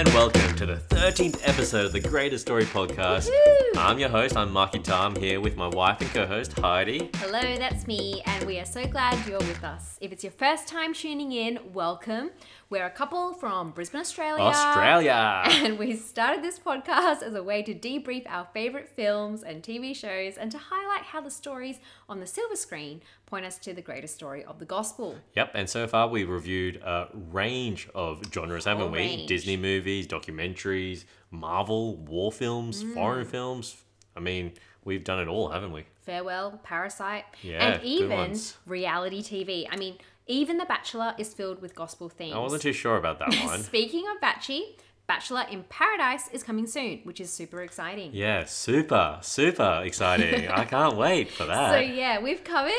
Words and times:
and 0.00 0.08
welcome 0.14 0.56
to 0.56 0.64
the 0.64 0.89
13th 1.00 1.40
episode 1.48 1.86
of 1.86 1.92
the 1.92 2.00
Greatest 2.00 2.42
Story 2.42 2.66
podcast. 2.66 3.30
Woohoo! 3.30 3.78
I'm 3.78 3.98
your 3.98 4.10
host, 4.10 4.36
I'm 4.36 4.52
Marky 4.52 4.80
Tom, 4.80 5.16
here 5.16 5.40
with 5.40 5.56
my 5.56 5.66
wife 5.68 5.98
and 6.02 6.10
co 6.10 6.26
host, 6.26 6.52
Heidi. 6.58 7.08
Hello, 7.14 7.40
that's 7.40 7.86
me, 7.86 8.20
and 8.26 8.44
we 8.44 8.58
are 8.58 8.66
so 8.66 8.86
glad 8.86 9.26
you're 9.26 9.38
with 9.38 9.64
us. 9.64 9.96
If 10.02 10.12
it's 10.12 10.22
your 10.22 10.32
first 10.32 10.68
time 10.68 10.92
tuning 10.92 11.32
in, 11.32 11.58
welcome. 11.72 12.30
We're 12.68 12.84
a 12.84 12.90
couple 12.90 13.32
from 13.32 13.70
Brisbane, 13.70 14.02
Australia. 14.02 14.44
Australia! 14.44 15.42
And 15.64 15.78
we 15.78 15.96
started 15.96 16.44
this 16.44 16.58
podcast 16.58 17.22
as 17.22 17.34
a 17.34 17.42
way 17.42 17.62
to 17.62 17.74
debrief 17.74 18.24
our 18.28 18.46
favourite 18.52 18.88
films 18.88 19.42
and 19.42 19.62
TV 19.62 19.96
shows 19.96 20.36
and 20.36 20.52
to 20.52 20.58
highlight 20.58 21.02
how 21.04 21.22
the 21.22 21.30
stories 21.30 21.78
on 22.08 22.20
the 22.20 22.26
silver 22.26 22.56
screen 22.56 23.00
point 23.26 23.46
us 23.46 23.58
to 23.58 23.72
the 23.72 23.82
greatest 23.82 24.14
story 24.14 24.44
of 24.44 24.58
the 24.58 24.64
gospel. 24.64 25.16
Yep, 25.34 25.52
and 25.54 25.70
so 25.70 25.86
far 25.86 26.08
we've 26.08 26.28
reviewed 26.28 26.76
a 26.76 27.08
range 27.30 27.88
of 27.94 28.22
genres, 28.32 28.64
haven't 28.66 28.82
Whole 28.82 28.92
we? 28.92 28.98
range. 28.98 29.28
Disney 29.28 29.56
movies, 29.56 30.06
documentaries, 30.06 30.89
Marvel, 31.30 31.96
war 31.96 32.30
films, 32.32 32.82
Mm. 32.84 32.94
foreign 32.94 33.24
films. 33.26 33.76
I 34.16 34.20
mean, 34.20 34.52
we've 34.84 35.04
done 35.04 35.20
it 35.20 35.28
all, 35.28 35.48
haven't 35.50 35.72
we? 35.72 35.84
Farewell, 36.00 36.60
Parasite, 36.64 37.24
Yeah, 37.42 37.64
and 37.74 37.82
even 37.84 38.36
reality 38.66 39.22
TV. 39.22 39.66
I 39.70 39.76
mean, 39.76 39.96
even 40.26 40.58
The 40.58 40.64
Bachelor 40.64 41.14
is 41.18 41.32
filled 41.34 41.60
with 41.62 41.74
gospel 41.74 42.08
themes. 42.08 42.34
I 42.34 42.38
wasn't 42.38 42.62
too 42.62 42.72
sure 42.72 42.96
about 42.96 43.18
that 43.20 43.34
one. 43.44 43.62
Speaking 43.62 44.04
of 44.08 44.20
Batchy, 44.20 44.76
Bachelor 45.06 45.44
in 45.50 45.64
Paradise 45.64 46.28
is 46.32 46.42
coming 46.44 46.66
soon, 46.66 47.00
which 47.02 47.20
is 47.20 47.32
super 47.32 47.62
exciting. 47.62 48.10
Yeah, 48.14 48.44
super, 48.44 49.18
super 49.22 49.82
exciting. 49.84 50.48
I 50.48 50.64
can't 50.64 50.96
wait 50.96 51.30
for 51.30 51.44
that. 51.52 51.72
So 51.72 51.78
yeah, 51.80 52.20
we've 52.20 52.44
covered 52.44 52.72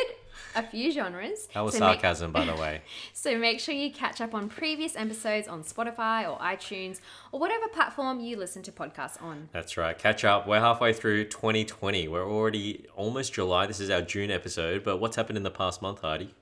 a 0.55 0.63
few 0.63 0.91
genres. 0.91 1.47
that 1.53 1.61
was 1.61 1.73
so 1.73 1.79
make- 1.79 2.01
sarcasm, 2.01 2.31
by 2.31 2.45
the 2.45 2.55
way. 2.55 2.81
so 3.13 3.37
make 3.37 3.59
sure 3.59 3.73
you 3.73 3.91
catch 3.91 4.21
up 4.21 4.33
on 4.33 4.49
previous 4.49 4.95
episodes 4.95 5.47
on 5.47 5.63
Spotify 5.63 6.29
or 6.29 6.37
iTunes 6.39 6.99
or 7.31 7.39
whatever 7.39 7.67
platform 7.67 8.19
you 8.19 8.37
listen 8.37 8.61
to 8.63 8.71
podcasts 8.71 9.21
on. 9.21 9.49
That's 9.51 9.77
right. 9.77 9.97
Catch 9.97 10.23
up. 10.25 10.47
We're 10.47 10.59
halfway 10.59 10.93
through 10.93 11.25
2020. 11.25 12.07
We're 12.07 12.29
already 12.29 12.85
almost 12.95 13.33
July. 13.33 13.65
This 13.65 13.79
is 13.79 13.89
our 13.89 14.01
June 14.01 14.31
episode. 14.31 14.83
But 14.83 14.97
what's 14.97 15.15
happened 15.15 15.37
in 15.37 15.43
the 15.43 15.51
past 15.51 15.81
month, 15.81 16.01
Heidi? 16.01 16.33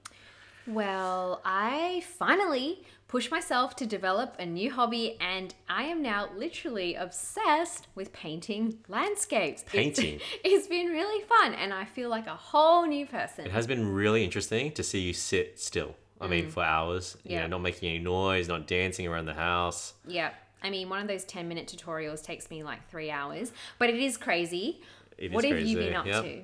Well, 0.67 1.41
I 1.43 2.03
finally 2.17 2.83
pushed 3.07 3.31
myself 3.31 3.75
to 3.77 3.85
develop 3.88 4.35
a 4.38 4.45
new 4.45 4.69
hobby 4.71 5.17
and 5.19 5.53
I 5.67 5.83
am 5.83 6.03
now 6.03 6.29
literally 6.35 6.93
obsessed 6.93 7.88
with 7.95 8.13
painting 8.13 8.77
landscapes. 8.87 9.63
It's- 9.63 9.73
Painting? 9.73 10.19
it's 10.43 10.67
been 10.67 10.87
really 10.87 11.23
fun 11.25 11.55
and 11.55 11.73
I 11.73 11.85
feel 11.85 12.09
like 12.09 12.27
a 12.27 12.35
whole 12.35 12.85
new 12.85 13.07
person. 13.07 13.45
It 13.45 13.52
has 13.52 13.65
been 13.65 13.91
really 13.93 14.23
interesting 14.23 14.71
to 14.73 14.83
see 14.83 14.99
you 14.99 15.13
sit 15.13 15.59
still. 15.59 15.95
I 16.21 16.27
mean, 16.27 16.49
for 16.49 16.61
hours. 16.63 17.15
You 17.23 17.30
Mm. 17.30 17.33
Yeah. 17.33 17.41
know, 17.43 17.47
not 17.47 17.61
making 17.61 17.89
any 17.89 17.99
noise, 17.99 18.49
not 18.49 18.67
dancing 18.67 19.07
around 19.07 19.25
the 19.25 19.33
house. 19.33 19.93
Yeah. 20.05 20.31
I 20.61 20.69
mean, 20.69 20.89
one 20.89 21.02
of 21.02 21.07
those 21.07 21.23
10 21.23 21.47
minute 21.47 21.73
tutorials 21.73 22.21
takes 22.21 22.49
me 22.52 22.61
like 22.63 22.87
three 22.89 23.09
hours, 23.09 23.53
but 23.80 23.89
it 23.89 23.95
is 23.95 24.17
crazy. 24.17 24.81
It 25.17 25.27
is 25.27 25.31
what 25.31 25.45
have 25.45 25.61
you 25.61 25.77
been 25.77 25.95
up 25.95 26.05
yep. 26.05 26.23
to? 26.23 26.41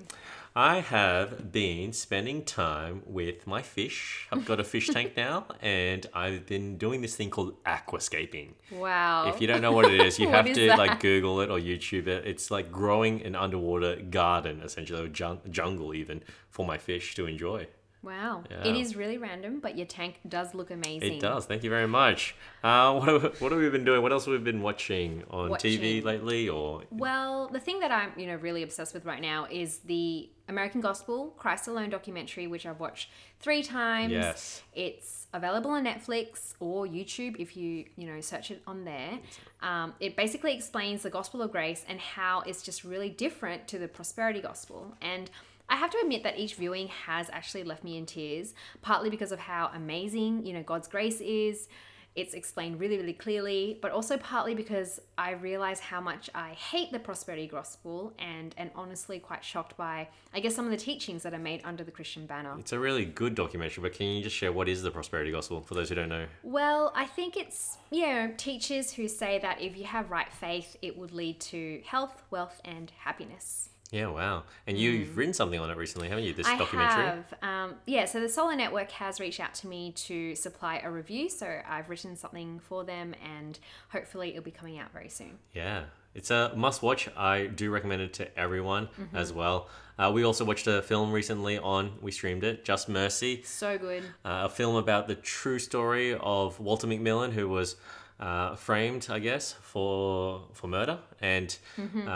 I 0.58 0.80
have 0.80 1.52
been 1.52 1.92
spending 1.92 2.46
time 2.46 3.02
with 3.06 3.46
my 3.46 3.62
fish. 3.62 4.26
I've 4.32 4.46
got 4.46 4.62
a 4.62 4.64
fish 4.64 4.88
tank 4.88 5.12
now, 5.18 5.48
and 5.62 6.06
I've 6.14 6.46
been 6.46 6.78
doing 6.78 7.02
this 7.02 7.14
thing 7.14 7.30
called 7.30 7.62
aquascaping. 7.66 8.54
Wow. 8.72 9.28
If 9.28 9.42
you 9.42 9.48
don't 9.48 9.60
know 9.62 9.74
what 9.74 9.92
it 9.92 10.00
is, 10.00 10.18
you 10.18 10.30
have 10.38 10.48
is 10.48 10.56
to 10.56 10.68
that? 10.68 10.78
like 10.78 11.02
Google 11.02 11.42
it 11.42 11.50
or 11.50 11.60
YouTube 11.60 12.08
it. 12.08 12.26
It's 12.26 12.52
like 12.52 12.72
growing 12.72 13.22
an 13.24 13.36
underwater 13.36 13.98
garden, 13.98 14.62
essentially, 14.62 15.02
or 15.04 15.10
jun- 15.10 15.42
jungle 15.52 15.94
even, 15.94 16.24
for 16.50 16.66
my 16.66 16.78
fish 16.78 17.16
to 17.16 17.26
enjoy. 17.26 17.68
Wow. 18.06 18.44
Yeah. 18.50 18.68
It 18.68 18.76
is 18.76 18.96
really 18.96 19.18
random, 19.18 19.60
but 19.60 19.76
your 19.76 19.88
tank 19.88 20.20
does 20.30 20.54
look 20.54 20.70
amazing. 20.70 21.16
It 21.16 21.20
does. 21.20 21.46
Thank 21.46 21.64
you 21.64 21.70
very 21.70 21.88
much. 21.88 22.36
Uh, 22.64 22.94
what, 23.00 23.08
have, 23.08 23.42
what 23.42 23.52
have 23.52 23.60
we 23.60 23.70
been 23.70 23.84
doing? 23.84 24.02
What 24.02 24.12
else 24.12 24.26
have 24.26 24.32
we 24.34 24.38
been 24.38 24.62
watching 24.62 25.24
on 25.32 25.50
TV 25.52 26.04
lately? 26.04 26.48
Or 26.48 26.84
Well, 26.92 27.48
the 27.48 27.60
thing 27.60 27.80
that 27.80 27.92
I'm, 27.92 28.12
you 28.18 28.28
know, 28.28 28.36
really 28.36 28.62
obsessed 28.64 28.94
with 28.94 29.06
right 29.06 29.22
now 29.22 29.48
is 29.50 29.80
the 29.80 30.30
American 30.48 30.82
Gospel 30.82 31.34
Christ 31.38 31.68
Alone 31.68 31.90
documentary, 31.90 32.46
which 32.46 32.66
I've 32.66 32.80
watched 32.80 33.10
three 33.40 33.64
times. 33.64 34.12
Yes. 34.12 34.62
It's 34.74 35.28
available 35.34 35.72
on 35.72 35.86
Netflix 35.86 36.54
or 36.60 36.86
YouTube 36.86 37.38
if 37.40 37.58
you, 37.58 37.86
you 37.96 38.08
know, 38.08 38.22
search 38.22 38.52
it 38.52 38.62
on 38.68 38.86
there. 38.86 39.20
Um, 39.62 39.94
it 40.00 40.16
basically 40.16 40.54
explains 40.54 41.02
the 41.02 41.10
gospel 41.10 41.42
of 41.42 41.52
grace 41.52 41.84
and 41.90 42.00
how 42.00 42.42
it's 42.42 42.62
just 42.62 42.84
really 42.84 43.10
different 43.10 43.68
to 43.70 43.80
the 43.80 43.88
prosperity 43.88 44.42
gospel. 44.42 44.96
And 45.02 45.30
I 45.70 45.78
have 45.78 45.90
to 45.92 45.98
admit 46.02 46.24
that 46.24 46.38
each 46.38 46.56
viewing 46.56 46.88
has 46.88 47.30
actually 47.32 47.64
left 47.64 47.84
me 47.84 47.98
in 47.98 48.06
tears, 48.06 48.54
partly 48.82 49.10
because 49.10 49.32
of 49.32 49.40
how 49.40 49.72
amazing, 49.74 50.46
you 50.46 50.54
know, 50.54 50.64
God's 50.64 50.88
grace 50.88 51.22
is. 51.22 51.68
It's 52.16 52.34
explained 52.34 52.80
really, 52.80 52.98
really 52.98 53.12
clearly, 53.12 53.78
but 53.82 53.92
also 53.92 54.16
partly 54.16 54.56
because 54.56 55.02
I 55.18 55.32
realize 55.32 55.82
how 55.82 56.00
much 56.00 56.30
I 56.34 56.52
hate 56.52 56.94
the 56.94 57.00
prosperity 57.00 57.46
gospel 57.46 58.14
and 58.18 58.56
and 58.58 58.72
honestly 58.74 59.20
quite 59.20 59.44
shocked 59.44 59.76
by, 59.76 60.08
I 60.34 60.40
guess, 60.40 60.56
some 60.56 60.64
of 60.64 60.72
the 60.72 60.78
teachings 60.78 61.24
that 61.24 61.34
are 61.34 61.40
made 61.40 61.60
under 61.66 61.84
the 61.84 61.92
Christian 61.92 62.26
banner. 62.26 62.56
it's 62.58 62.72
a 62.72 62.80
really 62.80 63.04
good 63.04 63.36
documentary, 63.36 63.82
but 63.82 63.92
can 63.92 64.08
you 64.08 64.24
just 64.24 64.36
share 64.36 64.54
what 64.54 64.70
is 64.70 64.82
the 64.82 64.92
prosperity 64.92 65.30
gospel 65.30 65.60
for 65.60 65.74
those 65.74 65.90
who 65.90 65.96
don't 65.96 66.08
know? 66.08 66.28
Well, 66.42 66.94
I 66.96 67.06
think 67.06 67.36
it's, 67.36 67.80
you 67.92 68.06
know, 68.06 68.34
teachers 68.38 68.94
who 68.94 69.10
say 69.10 69.40
that 69.40 69.60
if 69.60 69.76
you 69.78 69.84
have 69.84 70.10
right 70.10 70.32
faith, 70.32 70.78
it 70.82 70.98
would 70.98 71.12
lead 71.12 71.42
to 71.42 71.82
health, 71.86 72.24
wealth, 72.32 72.62
and 72.64 72.94
happiness. 73.00 73.72
Yeah, 73.92 74.08
wow. 74.08 74.44
And 74.68 74.78
you've 74.78 75.16
written 75.16 75.34
something 75.34 75.60
on 75.60 75.70
it 75.70 75.78
recently, 75.78 76.10
haven't 76.10 76.24
you? 76.26 76.34
This 76.34 76.48
Mm. 76.48 76.54
I 76.54 76.58
documentary. 76.58 77.06
have. 77.06 77.34
Um, 77.42 77.76
yeah, 77.86 78.06
so 78.06 78.20
the 78.20 78.28
Solar 78.28 78.56
Network 78.56 78.92
has 78.92 79.20
reached 79.20 79.40
out 79.40 79.54
to 79.56 79.68
me 79.68 79.92
to 79.94 80.36
supply 80.36 80.82
a 80.84 80.90
review. 80.92 81.30
So 81.30 81.62
I've 81.68 81.90
written 81.90 82.16
something 82.16 82.60
for 82.60 82.84
them 82.84 83.14
and 83.24 83.58
hopefully 83.90 84.30
it'll 84.32 84.44
be 84.44 84.52
coming 84.52 84.80
out 84.80 84.92
very 84.92 85.10
soon. 85.10 85.38
Yeah, 85.54 85.84
it's 86.16 86.32
a 86.32 86.52
must 86.56 86.82
watch. 86.82 87.08
I 87.16 87.46
do 87.46 87.70
recommend 87.72 88.02
it 88.02 88.14
to 88.16 88.38
everyone 88.40 88.88
Mm-hmm. 89.00 89.16
as 89.16 89.32
well. 89.32 89.70
Uh, 89.98 90.12
we 90.14 90.24
also 90.26 90.44
watched 90.44 90.68
a 90.68 90.82
film 90.82 91.12
recently 91.14 91.58
on, 91.58 91.94
we 92.02 92.12
streamed 92.12 92.44
it, 92.44 92.66
Just 92.66 92.90
Mercy, 92.90 93.44
So 93.44 93.78
good. 93.78 94.04
uh, 94.26 94.42
a 94.46 94.50
film 94.50 94.76
about 94.76 95.08
the 95.08 95.16
true 95.16 95.58
story 95.60 96.16
of 96.16 96.60
Walter 96.60 96.86
McMillian, 96.88 97.32
who 97.32 97.48
was 97.48 97.78
uh, 98.20 98.56
framed, 98.56 99.08
I 99.10 99.20
guess, 99.20 99.54
for 99.62 100.48
for 100.54 100.68
murder 100.68 101.00
and 101.22 101.56
Mm-hmm. 101.78 102.08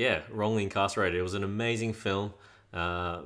Uh, 0.00 0.02
yeah, 0.04 0.20
wrongly 0.30 0.62
incarcerated. 0.62 1.18
It 1.18 1.22
was 1.22 1.34
an 1.34 1.44
amazing 1.44 1.92
film. 1.92 2.32
Uh, 2.72 3.22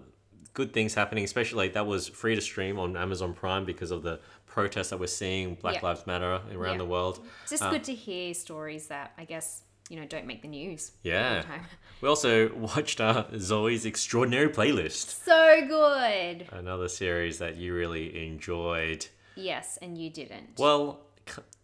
good 0.54 0.72
things 0.72 0.94
happening, 0.94 1.24
especially 1.24 1.64
like, 1.66 1.74
that 1.74 1.86
was 1.86 2.08
free 2.08 2.34
to 2.34 2.40
stream 2.40 2.78
on 2.78 2.96
Amazon 2.96 3.32
Prime 3.34 3.64
because 3.64 3.90
of 3.90 4.02
the 4.02 4.20
protests 4.46 4.90
that 4.90 5.00
we're 5.00 5.06
seeing, 5.06 5.54
Black 5.56 5.76
Yeah. 5.76 5.86
Lives 5.88 6.06
Matter 6.06 6.40
around 6.52 6.72
Yeah. 6.74 6.78
the 6.78 6.84
world. 6.86 7.24
It's 7.42 7.50
just 7.50 7.62
good 7.70 7.84
to 7.84 7.94
hear 7.94 8.32
stories 8.34 8.86
that 8.88 9.12
I 9.18 9.24
guess, 9.24 9.62
you 9.88 9.98
know, 9.98 10.06
don't 10.06 10.26
make 10.26 10.42
the 10.42 10.48
news. 10.48 10.92
all 10.94 10.98
the 11.02 11.08
Yeah. 11.10 11.44
We 12.00 12.08
also 12.08 12.54
watched 12.76 13.00
uh, 13.00 13.24
Zoey's 13.32 13.84
Extraordinary 13.86 14.48
Playlist, 14.48 15.24
So 15.24 15.66
good. 15.66 16.46
another 16.52 16.88
series 16.88 17.38
that 17.38 17.56
you 17.56 17.74
really 17.74 18.26
enjoyed. 18.26 19.06
Yes, 19.36 19.78
and 19.82 19.98
you 19.98 20.10
didn't. 20.10 20.58
Well, 20.58 21.00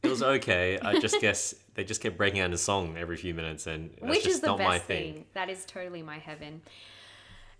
it 0.02 0.08
was 0.08 0.22
okay. 0.22 0.78
I 0.80 0.98
just 0.98 1.20
guess 1.20 1.54
they 1.74 1.84
just 1.84 2.00
kept 2.00 2.16
breaking 2.16 2.40
out 2.40 2.52
a 2.52 2.58
song 2.58 2.96
every 2.96 3.16
few 3.16 3.34
minutes, 3.34 3.66
and 3.66 3.90
that's 4.00 4.02
Which 4.10 4.24
just 4.24 4.36
is 4.36 4.40
the 4.40 4.48
not 4.48 4.58
best 4.58 4.68
my 4.68 4.78
thing. 4.78 5.14
thing. 5.14 5.24
That 5.34 5.50
is 5.50 5.64
totally 5.64 6.02
my 6.02 6.18
heaven. 6.18 6.62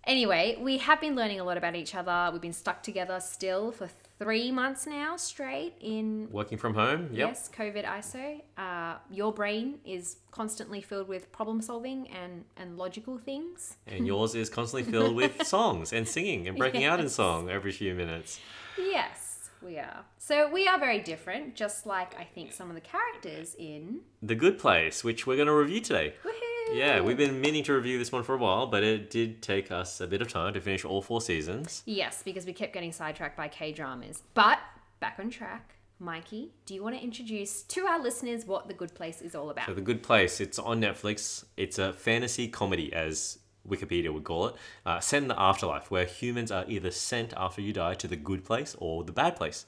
Anyway, 0.04 0.56
we 0.58 0.78
have 0.78 0.98
been 1.00 1.14
learning 1.14 1.40
a 1.40 1.44
lot 1.44 1.58
about 1.58 1.76
each 1.76 1.94
other. 1.94 2.30
We've 2.32 2.40
been 2.40 2.54
stuck 2.54 2.82
together 2.82 3.20
still 3.20 3.70
for 3.70 3.88
three 4.18 4.50
months 4.50 4.86
now 4.86 5.16
straight 5.16 5.74
in 5.80 6.28
Working 6.30 6.56
from 6.56 6.74
home, 6.74 7.10
yep. 7.12 7.28
yes 7.28 7.50
COVID 7.54 7.84
ISO. 7.84 8.40
Uh, 8.56 8.96
your 9.10 9.30
brain 9.32 9.78
is 9.84 10.16
constantly 10.30 10.80
filled 10.80 11.06
with 11.06 11.30
problem 11.32 11.60
solving 11.60 12.08
and 12.08 12.44
and 12.56 12.78
logical 12.78 13.18
things. 13.18 13.76
And 13.86 14.06
yours 14.12 14.34
is 14.34 14.48
constantly 14.48 14.90
filled 14.90 15.14
with 15.14 15.46
songs 15.46 15.92
and 15.92 16.08
singing 16.08 16.48
and 16.48 16.56
breaking 16.56 16.84
out 16.84 16.98
in 16.98 17.08
song 17.10 17.50
every 17.50 17.72
few 17.72 17.94
minutes. 17.94 18.40
Yes, 18.78 19.29
we 19.62 19.78
are. 19.78 20.04
So 20.18 20.50
we 20.50 20.66
are 20.66 20.78
very 20.78 21.00
different, 21.00 21.54
just 21.54 21.86
like 21.86 22.18
I 22.18 22.24
think 22.24 22.52
some 22.52 22.68
of 22.68 22.74
the 22.74 22.80
characters 22.80 23.54
in. 23.58 24.00
The 24.22 24.34
Good 24.34 24.58
Place, 24.58 25.04
which 25.04 25.26
we're 25.26 25.36
going 25.36 25.48
to 25.48 25.54
review 25.54 25.80
today. 25.80 26.14
Woohoo! 26.24 26.76
Yeah, 26.76 27.00
we've 27.00 27.16
been 27.16 27.40
meaning 27.40 27.64
to 27.64 27.72
review 27.72 27.98
this 27.98 28.12
one 28.12 28.22
for 28.22 28.34
a 28.34 28.38
while, 28.38 28.66
but 28.66 28.84
it 28.84 29.10
did 29.10 29.42
take 29.42 29.70
us 29.72 30.00
a 30.00 30.06
bit 30.06 30.22
of 30.22 30.28
time 30.28 30.54
to 30.54 30.60
finish 30.60 30.84
all 30.84 31.02
four 31.02 31.20
seasons. 31.20 31.82
Yes, 31.84 32.22
because 32.22 32.46
we 32.46 32.52
kept 32.52 32.72
getting 32.72 32.92
sidetracked 32.92 33.36
by 33.36 33.48
K 33.48 33.72
dramas. 33.72 34.22
But 34.34 34.58
back 35.00 35.16
on 35.18 35.30
track. 35.30 35.74
Mikey, 35.98 36.52
do 36.64 36.74
you 36.74 36.82
want 36.82 36.96
to 36.96 37.02
introduce 37.02 37.62
to 37.64 37.82
our 37.82 38.00
listeners 38.00 38.46
what 38.46 38.68
The 38.68 38.74
Good 38.74 38.94
Place 38.94 39.20
is 39.20 39.34
all 39.34 39.50
about? 39.50 39.66
So 39.66 39.74
The 39.74 39.82
Good 39.82 40.02
Place, 40.02 40.40
it's 40.40 40.58
on 40.58 40.80
Netflix. 40.80 41.44
It's 41.58 41.78
a 41.78 41.92
fantasy 41.92 42.48
comedy, 42.48 42.90
as 42.92 43.38
Wikipedia 43.70 44.12
would 44.12 44.24
call 44.24 44.48
it, 44.48 44.54
uh, 44.84 45.00
in 45.12 45.28
the 45.28 45.40
afterlife, 45.40 45.90
where 45.90 46.04
humans 46.04 46.50
are 46.50 46.64
either 46.68 46.90
sent 46.90 47.32
after 47.36 47.60
you 47.60 47.72
die 47.72 47.94
to 47.94 48.08
the 48.08 48.16
good 48.16 48.44
place 48.44 48.76
or 48.78 49.04
the 49.04 49.12
bad 49.12 49.36
place. 49.36 49.66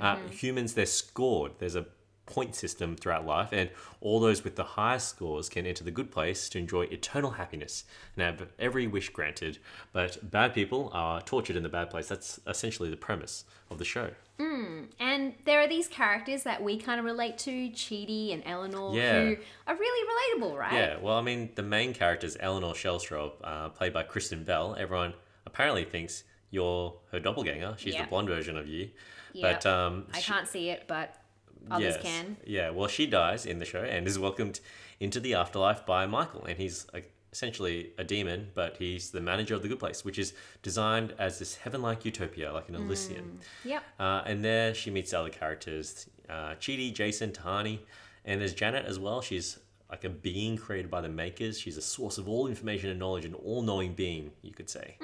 Uh, 0.00 0.16
humans, 0.30 0.74
they're 0.74 0.86
scored. 0.86 1.52
There's 1.58 1.74
a 1.74 1.86
point 2.26 2.54
system 2.54 2.94
throughout 2.96 3.26
life, 3.26 3.48
and 3.52 3.70
all 4.00 4.20
those 4.20 4.44
with 4.44 4.54
the 4.56 4.62
highest 4.64 5.08
scores 5.08 5.48
can 5.48 5.66
enter 5.66 5.82
the 5.82 5.90
good 5.90 6.10
place 6.12 6.48
to 6.50 6.58
enjoy 6.58 6.82
eternal 6.84 7.32
happiness 7.32 7.84
and 8.16 8.24
have 8.24 8.48
every 8.58 8.86
wish 8.86 9.08
granted. 9.10 9.58
But 9.92 10.30
bad 10.30 10.54
people 10.54 10.90
are 10.92 11.20
tortured 11.22 11.56
in 11.56 11.62
the 11.64 11.68
bad 11.68 11.90
place. 11.90 12.06
That's 12.08 12.38
essentially 12.46 12.88
the 12.90 12.96
premise 12.96 13.44
of 13.70 13.78
the 13.78 13.84
show. 13.84 14.10
And 14.98 15.34
there 15.44 15.60
are 15.60 15.68
these 15.68 15.86
characters 15.88 16.44
that 16.44 16.62
we 16.62 16.78
kind 16.78 16.98
of 16.98 17.04
relate 17.04 17.36
to, 17.38 17.50
Chidi 17.70 18.32
and 18.32 18.42
Eleanor, 18.46 18.94
Yeah. 18.94 19.24
who 19.24 19.36
are 19.66 19.74
really 19.76 20.40
relatable, 20.40 20.56
right? 20.56 20.72
Yeah, 20.72 20.96
well, 20.98 21.16
I 21.18 21.20
mean, 21.20 21.50
the 21.56 21.62
main 21.62 21.92
character 21.92 22.26
is 22.26 22.36
Eleanor 22.40 22.72
Shellstrop, 22.72 23.32
uh, 23.44 23.68
played 23.70 23.92
by 23.92 24.02
Kristen 24.02 24.44
Bell. 24.44 24.74
Everyone 24.78 25.12
apparently 25.44 25.84
thinks 25.84 26.24
you're 26.50 26.94
her 27.12 27.20
doppelganger. 27.20 27.74
She's 27.78 27.94
Yeah. 27.94 28.04
the 28.04 28.08
blonde 28.08 28.28
version 28.28 28.56
of 28.56 28.66
you. 28.66 28.90
Yep. 29.34 29.62
But 29.64 29.66
um, 29.70 30.06
I 30.14 30.20
she- 30.20 30.32
can't 30.32 30.48
see 30.48 30.70
it, 30.70 30.84
but 30.88 31.14
others 31.70 31.94
yes. 31.94 32.02
can. 32.02 32.36
Yeah, 32.46 32.70
well, 32.70 32.88
she 32.88 33.06
dies 33.06 33.46
in 33.46 33.58
the 33.58 33.64
show 33.64 33.82
and 33.82 34.06
is 34.06 34.18
welcomed 34.18 34.60
into 35.00 35.18
the 35.18 35.34
afterlife 35.34 35.84
by 35.84 36.06
Michael, 36.06 36.44
and 36.44 36.58
he's 36.58 36.86
like, 36.92 37.12
essentially 37.32 37.90
a 37.96 38.02
demon, 38.02 38.48
but 38.54 38.76
he's 38.76 39.10
the 39.10 39.20
manager 39.20 39.54
of 39.54 39.62
the 39.62 39.68
good 39.68 39.78
place, 39.78 40.04
which 40.04 40.18
is 40.18 40.32
designed 40.62 41.14
as 41.18 41.38
this 41.38 41.54
heaven-like 41.56 42.04
utopia, 42.04 42.52
like 42.52 42.68
an 42.68 42.74
Elysium. 42.74 43.38
Yep. 43.64 43.82
Uh, 44.00 44.22
and 44.26 44.44
there 44.44 44.74
she 44.74 44.90
meets 44.90 45.14
other 45.14 45.30
characters, 45.30 46.10
uh, 46.28 46.54
Chidi, 46.60 46.92
Jason, 46.92 47.30
Tahani, 47.30 47.78
and 48.24 48.40
there's 48.40 48.52
Janet 48.52 48.84
as 48.84 48.98
well. 48.98 49.22
She's 49.22 49.60
like 49.88 50.04
a 50.04 50.08
being 50.08 50.56
created 50.56 50.90
by 50.90 51.00
the 51.00 51.08
makers. 51.08 51.58
She's 51.58 51.76
a 51.76 51.82
source 51.82 52.18
of 52.18 52.28
all 52.28 52.48
information 52.48 52.90
and 52.90 52.98
knowledge, 52.98 53.24
an 53.24 53.34
all-knowing 53.34 53.94
being, 53.94 54.32
you 54.42 54.52
could 54.52 54.68
say. 54.68 54.96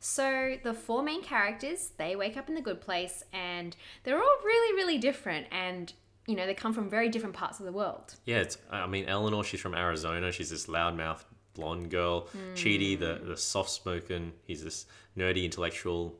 So 0.00 0.56
the 0.62 0.74
four 0.74 1.02
main 1.02 1.22
characters, 1.22 1.92
they 1.98 2.16
wake 2.16 2.36
up 2.36 2.48
in 2.48 2.54
the 2.54 2.60
good 2.60 2.80
place 2.80 3.22
and 3.32 3.76
they're 4.02 4.18
all 4.18 4.36
really, 4.44 4.74
really 4.74 4.98
different 4.98 5.46
and 5.52 5.92
you 6.26 6.36
know, 6.36 6.46
they 6.46 6.54
come 6.54 6.72
from 6.72 6.88
very 6.88 7.08
different 7.08 7.34
parts 7.34 7.58
of 7.58 7.66
the 7.66 7.72
world. 7.72 8.14
Yeah, 8.24 8.36
it's. 8.36 8.56
I 8.70 8.86
mean, 8.86 9.06
Eleanor. 9.06 9.42
She's 9.42 9.60
from 9.60 9.74
Arizona. 9.74 10.30
She's 10.30 10.50
this 10.50 10.66
loudmouth 10.66 11.24
blonde 11.54 11.90
girl. 11.90 12.28
Hmm. 12.32 12.54
Chidi, 12.54 12.98
the 12.98 13.20
the 13.24 13.36
soft 13.36 13.70
spoken. 13.70 14.32
He's 14.44 14.62
this 14.62 14.86
nerdy 15.16 15.44
intellectual 15.44 16.14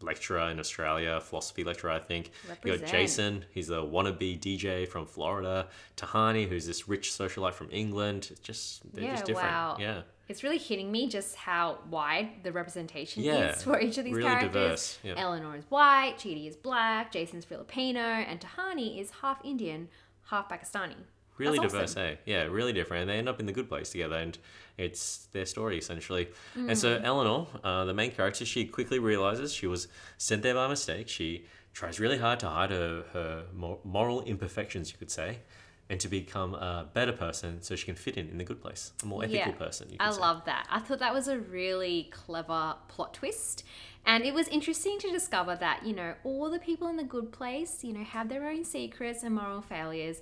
lecturer 0.00 0.50
in 0.50 0.60
Australia, 0.60 1.20
philosophy 1.20 1.64
lecturer, 1.64 1.90
I 1.90 1.98
think. 1.98 2.30
You 2.64 2.76
got 2.78 2.86
Jason. 2.88 3.44
He's 3.50 3.70
a 3.70 3.74
wannabe 3.76 4.38
DJ 4.40 4.86
from 4.88 5.06
Florida. 5.06 5.68
Tahani, 5.96 6.48
who's 6.48 6.66
this 6.66 6.88
rich 6.88 7.10
socialite 7.10 7.54
from 7.54 7.68
England. 7.70 8.28
It's 8.30 8.40
just 8.40 8.92
they're 8.92 9.04
Yeah, 9.04 9.12
just 9.12 9.26
different. 9.26 9.48
wow. 9.48 9.76
Yeah, 9.80 10.02
It's 10.28 10.42
really 10.42 10.58
hitting 10.58 10.90
me 10.92 11.08
just 11.08 11.36
how 11.36 11.78
wide 11.90 12.42
the 12.42 12.52
representation 12.52 13.22
Yeah, 13.22 13.52
is 13.52 13.62
for 13.62 13.80
each 13.80 13.96
of 13.98 14.04
these 14.04 14.14
really 14.14 14.28
characters. 14.28 14.52
diverse, 14.52 14.98
yeah. 15.02 15.14
Eleanor 15.16 15.56
is 15.56 15.64
white, 15.70 16.16
Chidi 16.18 16.46
is 16.48 16.56
black, 16.56 17.10
Jason's 17.12 17.44
Filipino, 17.44 18.00
and 18.00 18.40
Tahani 18.40 19.00
is 19.00 19.10
half 19.22 19.42
Indian, 19.44 19.88
half 20.30 20.48
Pakistani. 20.50 20.96
Really 21.38 21.58
That's 21.58 21.72
diverse. 21.72 21.90
awesome. 21.92 22.02
Eh? 22.02 22.16
Yeah, 22.24 22.42
really 22.44 22.72
different. 22.72 23.02
And 23.02 23.10
they 23.10 23.18
end 23.18 23.28
up 23.28 23.40
in 23.40 23.46
the 23.46 23.52
good 23.52 23.68
place 23.68 23.90
together, 23.90 24.16
and 24.16 24.36
it's 24.78 25.26
their 25.32 25.46
story 25.46 25.78
essentially. 25.78 26.28
And 26.54 26.70
Mm. 26.70 26.76
so 26.76 27.00
Eleanor, 27.02 27.46
uh, 27.64 27.84
the 27.84 27.94
main 27.94 28.10
character, 28.10 28.44
she 28.44 28.66
quickly 28.66 28.98
realizes 28.98 29.52
she 29.52 29.66
was 29.66 29.88
sent 30.18 30.42
there 30.42 30.54
by 30.54 30.68
mistake. 30.68 31.08
She 31.08 31.46
tries 31.72 32.00
really 32.00 32.18
hard 32.18 32.40
to 32.40 32.48
hide 32.48 32.70
her, 32.70 33.04
her 33.12 33.44
moral 33.84 34.22
imperfections, 34.22 34.92
you 34.92 34.98
could 34.98 35.10
say, 35.10 35.40
and 35.88 36.00
to 36.00 36.08
become 36.08 36.54
a 36.54 36.88
better 36.92 37.12
person 37.12 37.62
so 37.62 37.76
she 37.76 37.84
can 37.84 37.94
fit 37.94 38.16
in 38.16 38.28
in 38.28 38.38
the 38.38 38.44
good 38.44 38.60
place, 38.60 38.92
a 39.02 39.06
more 39.06 39.22
ethical 39.24 39.52
person. 39.52 39.88
You 39.90 39.96
I 40.00 40.10
say. 40.10 40.20
love 40.20 40.44
that. 40.46 40.66
I 40.70 40.80
thought 40.80 40.98
that 41.00 41.12
was 41.14 41.28
a 41.28 41.38
really 41.38 42.08
clever 42.10 42.76
plot 42.88 43.14
twist. 43.14 43.62
And 44.08 44.24
it 44.24 44.32
was 44.34 44.46
interesting 44.48 44.98
to 45.00 45.10
discover 45.10 45.56
that, 45.56 45.84
you 45.84 45.92
know, 45.94 46.14
all 46.24 46.48
the 46.48 46.60
people 46.60 46.86
in 46.88 46.96
the 46.96 47.04
good 47.04 47.30
place, 47.32 47.82
you 47.84 47.92
know, 47.92 48.04
have 48.04 48.28
their 48.28 48.46
own 48.48 48.64
secrets 48.64 49.22
and 49.24 49.34
moral 49.34 49.62
failures. 49.62 50.20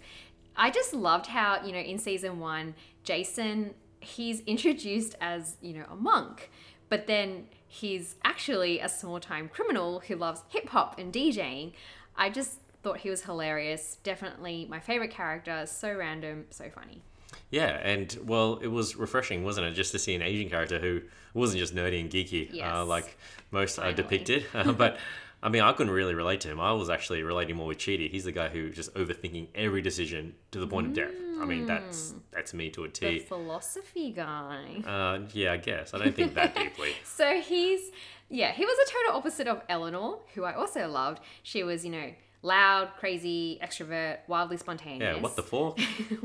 I 0.57 0.71
just 0.71 0.95
loved 0.95 1.27
how, 1.27 1.65
you 1.65 1.73
know, 1.73 1.79
in 1.79 1.99
season 1.99 2.41
one, 2.41 2.75
Jason, 3.03 3.75
he's 4.01 4.41
introduced 4.47 5.17
as, 5.21 5.57
you 5.61 5.75
know, 5.75 5.85
a 5.91 5.97
monk, 5.97 6.51
but 6.89 7.07
then 7.07 7.47
he's 7.67 8.17
actually 8.25 8.81
a 8.81 8.89
small 8.89 9.21
time 9.21 9.49
criminal 9.49 10.01
who 10.01 10.17
loves 10.17 10.43
hip 10.49 10.69
hop 10.69 10.99
and 10.99 11.13
DJing. 11.13 11.73
I 12.17 12.31
just 12.31 12.61
thought 12.83 12.99
he 12.99 13.11
was 13.11 13.23
hilarious. 13.23 13.99
Definitely 14.03 14.67
my 14.71 14.79
favorite 14.79 15.11
character. 15.11 15.65
So 15.67 15.93
random, 15.95 16.45
so 16.51 16.71
funny. 16.71 17.03
Yeah, 17.51 17.81
and 17.83 18.17
well, 18.25 18.59
it 18.63 18.69
was 18.69 18.97
refreshing, 18.97 19.43
wasn't 19.45 19.67
it, 19.67 19.73
just 19.73 19.93
to 19.93 19.99
see 19.99 20.15
an 20.15 20.23
Asian 20.23 20.49
character 20.49 20.79
who 20.79 21.03
wasn't 21.35 21.59
just 21.59 21.75
nerdy 21.75 22.01
and 22.01 22.11
geeky 22.11 22.63
uh, 22.63 22.85
like 22.85 23.17
most 23.51 23.79
are 23.79 23.93
depicted. 23.93 24.45
Uh, 24.55 24.73
but 24.73 24.99
I 25.45 25.51
mean, 25.51 25.61
I 25.61 25.75
couldn't 25.75 25.93
really 25.93 26.15
relate 26.15 26.41
to 26.41 26.49
him. 26.49 26.59
I 26.59 26.73
was 26.73 26.89
actually 26.89 27.23
relating 27.23 27.57
more 27.57 27.67
with 27.67 27.77
Chidi. 27.77 28.11
He's 28.11 28.25
the 28.25 28.33
guy 28.33 28.49
who 28.49 28.71
just 28.71 28.95
overthinking 28.95 29.49
every 29.55 29.83
decision 29.83 30.35
to 30.53 30.59
the 30.59 30.67
point 30.67 30.87
of 30.87 30.95
death. 30.95 31.13
I 31.39 31.45
mean, 31.45 31.67
that's 31.67 32.15
that's 32.31 32.55
me 32.55 32.71
to 32.71 32.85
a 32.85 32.89
T. 32.89 33.19
The 33.19 33.19
philosophy 33.19 34.11
guy. 34.11 34.83
Uh, 34.87 35.29
yeah, 35.35 35.53
I 35.53 35.59
guess 35.59 35.93
I 35.93 35.99
don't 35.99 36.17
think 36.17 36.35
that 36.35 36.55
deeply. 36.57 36.93
So 37.05 37.41
he's, 37.41 37.91
yeah, 38.31 38.53
he 38.53 38.65
was 38.65 38.89
a 38.89 38.91
total 38.91 39.19
opposite 39.19 39.47
of 39.47 39.61
Eleanor, 39.69 40.21
who 40.35 40.45
I 40.45 40.55
also 40.55 40.89
loved. 40.89 41.21
She 41.43 41.63
was, 41.63 41.85
you 41.85 41.91
know, 41.91 42.11
loud, 42.41 42.91
crazy, 42.99 43.59
extrovert, 43.63 44.21
wildly 44.27 44.57
spontaneous. 44.57 45.17
Yeah, 45.17 45.23
what 45.23 45.37
the 45.37 45.43
fork? 45.43 45.79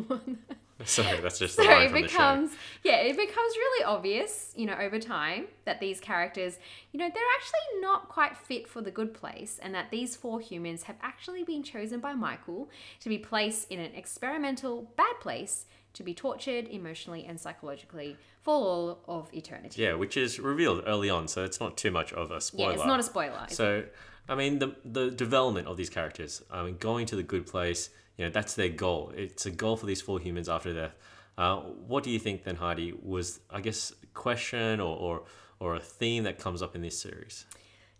Sorry, 0.89 1.19
that's 1.19 1.39
just 1.39 1.55
So 1.55 1.63
it 1.63 1.91
from 1.91 2.01
the 2.01 2.07
show. 2.07 2.17
becomes, 2.17 2.51
yeah, 2.83 2.97
it 2.97 3.15
becomes 3.15 3.37
really 3.37 3.83
obvious, 3.85 4.53
you 4.55 4.65
know, 4.65 4.75
over 4.79 4.99
time 4.99 5.45
that 5.65 5.79
these 5.79 5.99
characters, 5.99 6.57
you 6.91 6.99
know, 6.99 7.09
they're 7.13 7.23
actually 7.37 7.81
not 7.81 8.09
quite 8.09 8.35
fit 8.35 8.67
for 8.67 8.81
the 8.81 8.91
good 8.91 9.13
place, 9.13 9.59
and 9.61 9.73
that 9.75 9.91
these 9.91 10.15
four 10.15 10.39
humans 10.39 10.83
have 10.83 10.95
actually 11.01 11.43
been 11.43 11.63
chosen 11.63 11.99
by 11.99 12.13
Michael 12.13 12.69
to 13.01 13.09
be 13.09 13.17
placed 13.17 13.71
in 13.71 13.79
an 13.79 13.93
experimental 13.95 14.91
bad 14.97 15.19
place 15.19 15.65
to 15.93 16.03
be 16.03 16.13
tortured 16.13 16.67
emotionally 16.67 17.25
and 17.25 17.39
psychologically 17.39 18.15
for 18.41 18.53
all 18.53 18.99
of 19.07 19.33
eternity. 19.33 19.81
Yeah, 19.81 19.93
which 19.93 20.17
is 20.17 20.39
revealed 20.39 20.83
early 20.87 21.09
on, 21.09 21.27
so 21.27 21.43
it's 21.43 21.59
not 21.59 21.77
too 21.77 21.91
much 21.91 22.13
of 22.13 22.31
a 22.31 22.41
spoiler. 22.41 22.69
Yeah, 22.69 22.75
it's 22.75 22.85
not 22.85 22.99
a 22.99 23.03
spoiler. 23.03 23.45
it? 23.49 23.53
So, 23.53 23.83
I 24.27 24.35
mean, 24.35 24.59
the 24.59 24.75
the 24.85 25.11
development 25.11 25.67
of 25.67 25.77
these 25.77 25.89
characters, 25.89 26.43
I 26.51 26.63
mean, 26.63 26.77
going 26.77 27.05
to 27.07 27.15
the 27.15 27.23
good 27.23 27.47
place, 27.47 27.89
you 28.19 28.25
know, 28.25 28.31
that's 28.31 28.53
their 28.55 28.67
goal. 28.67 29.13
It's 29.15 29.45
a 29.45 29.51
goal 29.51 29.77
for 29.77 29.85
these 29.85 30.01
four 30.01 30.19
humans 30.19 30.49
after 30.49 30.73
death. 30.73 30.95
Uh, 31.37 31.55
what 31.87 32.03
do 32.03 32.09
you 32.09 32.19
think 32.19 32.43
then, 32.43 32.57
Heidi, 32.57 32.93
was, 33.01 33.39
I 33.49 33.61
guess, 33.61 33.93
a 34.03 34.07
question 34.07 34.81
or, 34.81 34.97
or, 34.97 35.23
or 35.61 35.75
a 35.77 35.79
theme 35.79 36.25
that 36.25 36.37
comes 36.37 36.61
up 36.61 36.75
in 36.75 36.81
this 36.81 36.99
series? 36.99 37.45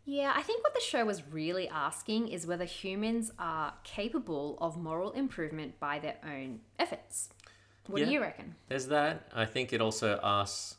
Yeah, 0.04 0.34
I 0.36 0.42
think 0.42 0.62
what 0.62 0.74
the 0.74 0.82
show 0.82 1.06
was 1.06 1.24
really 1.32 1.70
asking 1.70 2.28
is 2.28 2.46
whether 2.46 2.66
humans 2.66 3.32
are 3.40 3.76
capable 3.86 4.58
of 4.60 4.76
moral 4.76 5.12
improvement 5.12 5.80
by 5.80 6.00
their 6.00 6.18
own 6.26 6.60
efforts. 6.78 7.30
What 7.88 8.00
Yeah. 8.00 8.06
do 8.08 8.12
you 8.12 8.20
reckon? 8.22 8.56
There's 8.68 8.88
that. 8.88 9.32
I 9.34 9.46
think 9.46 9.72
it 9.72 9.80
also 9.80 10.20
asks, 10.22 10.76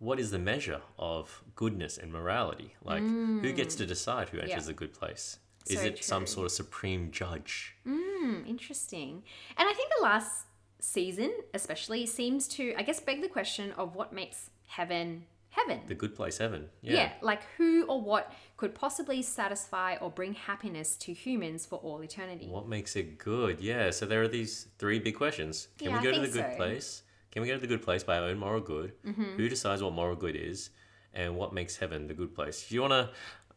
what 0.00 0.18
is 0.18 0.32
the 0.32 0.38
measure 0.40 0.80
of 0.98 1.44
goodness 1.54 1.96
and 1.96 2.12
morality? 2.12 2.74
Like, 2.82 3.02
who 3.04 3.52
gets 3.52 3.76
to 3.76 3.86
decide 3.86 4.30
who 4.30 4.38
enters 4.38 4.50
Yeah. 4.50 4.60
the 4.60 4.72
good 4.72 4.94
place? 4.94 5.38
Is 5.66 5.80
So 5.80 5.86
it 5.86 6.02
some 6.04 6.26
sort 6.26 6.46
of 6.46 6.52
supreme 6.52 7.10
judge? 7.10 7.76
Hmm, 7.84 8.42
interesting. 8.46 9.22
And 9.56 9.68
I 9.68 9.72
think 9.72 9.90
the 9.98 10.02
last 10.02 10.46
season, 10.80 11.32
especially, 11.54 12.06
seems 12.06 12.48
to, 12.48 12.74
I 12.76 12.82
guess, 12.82 13.00
beg 13.00 13.20
the 13.22 13.28
question 13.28 13.72
of 13.72 13.94
what 13.94 14.12
makes 14.12 14.50
heaven 14.66 15.26
heaven. 15.50 15.80
The 15.88 15.94
good 15.96 16.14
place 16.14 16.38
heaven. 16.38 16.68
yeah. 16.80 17.10
like 17.22 17.42
who 17.56 17.84
or 17.86 18.00
what 18.00 18.32
could 18.56 18.72
possibly 18.74 19.20
satisfy 19.20 19.96
or 19.96 20.08
bring 20.08 20.32
happiness 20.34 20.96
to 20.98 21.12
humans 21.12 21.66
for 21.66 21.76
all 21.80 22.02
eternity? 22.04 22.46
What 22.48 22.68
makes 22.68 22.94
it 22.94 23.18
good? 23.18 23.60
Yeah, 23.60 23.90
so 23.90 24.06
there 24.06 24.22
are 24.22 24.28
these 24.28 24.68
three 24.78 25.00
big 25.00 25.16
questions. 25.16 25.66
Can 25.78 25.90
Yeah, 25.90 25.96
we 25.98 26.04
go 26.04 26.12
to 26.12 26.20
the 26.20 26.28
good 26.28 26.52
so. 26.52 26.56
place? 26.56 27.02
Can 27.32 27.42
we 27.42 27.48
go 27.48 27.54
to 27.54 27.60
the 27.60 27.66
good 27.66 27.82
place 27.82 28.04
by 28.04 28.18
our 28.18 28.24
own 28.26 28.38
moral 28.38 28.60
good? 28.60 28.92
Mm-hmm. 29.04 29.36
Who 29.36 29.48
decides 29.48 29.82
what 29.82 29.92
moral 29.92 30.14
good 30.16 30.36
is? 30.36 30.70
And 31.12 31.34
what 31.34 31.52
makes 31.52 31.76
heaven 31.76 32.06
the 32.06 32.14
good 32.14 32.32
place? 32.32 32.68
Do 32.68 32.74
you 32.76 32.82
want 32.82 32.92
to, 32.92 33.10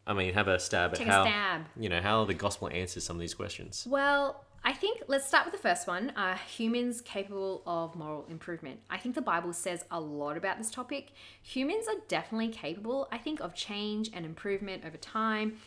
I 0.05 0.13
mean, 0.13 0.33
have 0.33 0.48
a 0.48 0.60
stab 0.60 0.93
Take 0.93 1.07
at 1.07 1.07
a 1.07 1.12
how, 1.12 1.24
stab. 1.25 1.65
you 1.79 1.89
know, 1.89 2.01
how 2.01 2.25
the 2.25 2.33
gospel 2.33 2.69
answers 2.69 3.03
some 3.03 3.15
of 3.15 3.22
these 3.22 3.33
questions? 3.33 3.88
Well, 3.89 4.43
I 4.65 4.74
think 4.74 5.03
let's 5.07 5.25
start 5.25 5.45
with 5.45 5.53
the 5.53 5.60
first 5.60 5.88
one. 5.88 6.13
Are 6.15 6.36
humans 6.36 7.01
capable 7.01 7.63
of 7.65 7.95
moral 7.95 8.25
improvement? 8.29 8.79
I 8.89 8.98
think 8.98 9.15
the 9.15 9.22
Bible 9.22 9.53
says 9.53 9.83
a 9.91 10.00
lot 10.00 10.38
about 10.38 10.57
this 10.57 10.72
topic. 10.72 11.12
Humans 11.41 11.88
are 11.88 12.00
definitely 12.07 12.50
capable, 12.50 13.07
I 13.12 13.17
think, 13.17 13.41
of 13.41 13.55
change 13.55 14.10
and 14.13 14.25
improvement 14.25 14.83
over 14.86 14.98
time. 14.98 15.57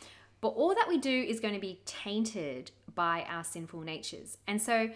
But 0.41 0.49
all 0.49 0.75
that 0.75 0.89
we 0.89 0.99
do 0.99 1.11
is 1.11 1.41
going 1.41 1.55
to 1.55 1.61
be 1.61 1.81
tainted 1.85 2.71
by 2.95 3.27
our 3.29 3.45
sinful 3.45 3.81
natures. 3.81 4.39
And 4.47 4.61
so 4.61 4.91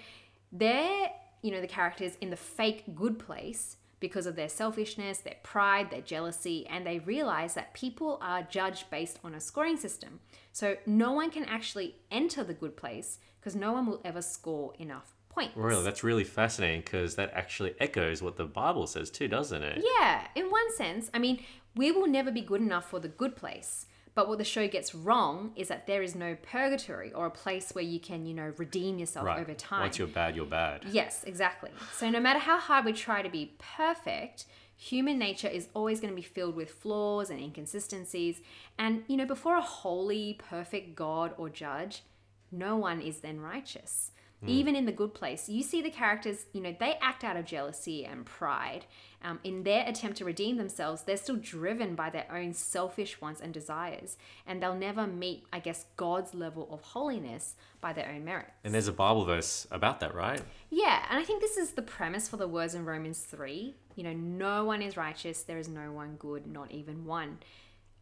they're, 0.52 1.11
you 1.42 1.50
know, 1.50 1.61
the 1.61 1.66
characters 1.66 2.16
in 2.20 2.30
the 2.30 2.37
fake 2.37 2.85
good 2.94 3.18
place 3.18 3.76
because 4.00 4.26
of 4.26 4.35
their 4.35 4.49
selfishness, 4.49 5.19
their 5.19 5.37
pride, 5.42 5.90
their 5.90 6.00
jealousy, 6.00 6.66
and 6.66 6.87
they 6.87 6.99
realize 6.99 7.54
that 7.54 7.75
people 7.75 8.19
are 8.21 8.42
judged 8.42 8.90
based 8.90 9.19
on 9.23 9.35
a 9.35 9.40
scoring 9.40 9.76
system. 9.76 10.21
So 10.52 10.76
no 10.87 11.12
one 11.12 11.30
can 11.30 11.45
actually 11.45 11.97
enter 12.11 12.42
the 12.42 12.54
good 12.54 12.76
place 12.76 13.19
because 13.38 13.54
no 13.54 13.73
one 13.73 13.87
will 13.87 14.00
ever 14.04 14.23
score 14.23 14.73
enough 14.78 15.14
points. 15.28 15.57
Really, 15.57 15.85
that's 15.85 16.02
really 16.02 16.25
fascinating 16.25 16.80
because 16.80 17.14
that 17.16 17.30
actually 17.35 17.75
echoes 17.78 18.23
what 18.23 18.37
the 18.37 18.45
Bible 18.45 18.87
says 18.87 19.11
too, 19.11 19.28
doesn't 19.28 19.62
it? 19.62 19.85
Yeah, 19.99 20.26
in 20.35 20.50
one 20.50 20.75
sense, 20.75 21.11
I 21.14 21.19
mean, 21.19 21.42
we 21.76 21.92
will 21.92 22.09
never 22.09 22.30
be 22.30 22.40
good 22.40 22.61
enough 22.61 22.90
for 22.90 22.99
the 22.99 23.09
good 23.09 23.37
place. 23.37 23.87
But 24.14 24.29
what 24.29 24.38
the 24.38 24.45
show 24.45 24.67
gets 24.69 24.95
wrong 24.95 25.52
is 25.57 25.69
that 25.69 25.87
there 25.87 26.02
is 26.02 26.14
no 26.14 26.37
purgatory 26.43 27.12
or 27.12 27.26
a 27.26 27.31
place 27.31 27.71
where 27.73 27.85
you 27.85 28.00
can, 28.00 28.26
you 28.26 28.35
know, 28.35 28.52
redeem 28.57 28.99
yourself 28.99 29.26
Right. 29.26 29.40
over 29.40 29.55
time. 29.55 29.83
Once 29.83 29.99
you're 29.99 30.09
bad, 30.09 30.35
you're 30.37 30.47
bad. 30.47 30.85
Yes, 30.90 31.25
exactly. 31.25 31.71
So 31.93 32.11
no 32.11 32.21
matter 32.21 32.40
how 32.40 32.59
hard 32.59 32.85
we 32.85 32.93
try 32.93 33.23
to 33.23 33.29
be 33.29 33.55
perfect, 33.59 34.47
human 34.76 35.19
nature 35.19 35.49
is 35.49 35.69
always 35.75 36.00
going 36.00 36.12
to 36.12 36.17
be 36.17 36.23
filled 36.23 36.57
with 36.57 36.71
flaws 36.71 37.31
and 37.31 37.38
inconsistencies. 37.40 38.40
And, 38.79 39.05
you 39.07 39.17
know, 39.17 39.26
before 39.26 39.57
a 39.57 39.62
holy, 39.62 40.38
perfect 40.38 40.97
God 40.97 41.33
or 41.37 41.49
judge, 41.49 42.02
no 42.50 42.76
one 42.76 43.00
is 43.00 43.19
then 43.19 43.40
righteous. 43.40 44.11
Even 44.49 44.75
in 44.75 44.87
the 44.87 44.92
good 44.92 45.12
place, 45.12 45.49
you 45.49 45.62
see 45.62 45.82
the 45.82 45.90
characters, 45.90 46.47
you 46.52 46.61
know, 46.61 46.75
they 46.78 46.97
act 47.02 47.25
out 47.25 47.37
of 47.37 47.44
jealousy 47.44 48.04
and 48.04 48.25
pride. 48.25 48.87
Um, 49.23 49.38
in 49.44 49.64
their 49.64 49.87
attempt 49.87 50.16
to 50.18 50.25
redeem 50.25 50.56
themselves, 50.56 51.02
they're 51.02 51.18
still 51.18 51.37
driven 51.37 51.94
by 51.94 52.09
their 52.09 52.26
own 52.32 52.54
selfish 52.54 53.20
wants 53.20 53.42
and 53.42 53.52
desires. 53.52 54.16
And 54.47 54.62
they'll 54.62 54.75
never 54.75 55.06
meet, 55.06 55.44
I 55.52 55.59
guess, 55.59 55.85
God's 55.97 56.32
level 56.32 56.68
of 56.73 56.80
holiness 56.80 57.54
by 57.82 57.92
their 57.92 58.09
own 58.09 58.25
merit. 58.25 58.49
And 58.64 58.73
there's 58.73 58.88
a 58.88 58.92
Bible 58.92 59.26
verse 59.26 59.66
about 59.70 60.00
that, 60.00 60.14
right? 60.14 60.40
Yeah, 60.70 61.04
and 61.11 61.18
I 61.18 61.25
think 61.25 61.42
this 61.42 61.59
is 61.59 61.73
the 61.73 61.82
premise 61.82 62.28
for 62.28 62.38
the 62.38 62.49
words 62.49 62.75
in 62.75 62.87
Romans 62.87 63.20
3. 63.20 63.75
You 63.94 64.04
know, 64.04 64.14
no 64.14 64.64
one 64.64 64.80
is 64.80 64.97
righteous, 64.97 65.42
there 65.42 65.59
is 65.59 65.68
no 65.68 65.92
one 65.92 66.16
good, 66.18 66.47
not 66.47 66.70
even 66.70 67.04
one. 67.04 67.38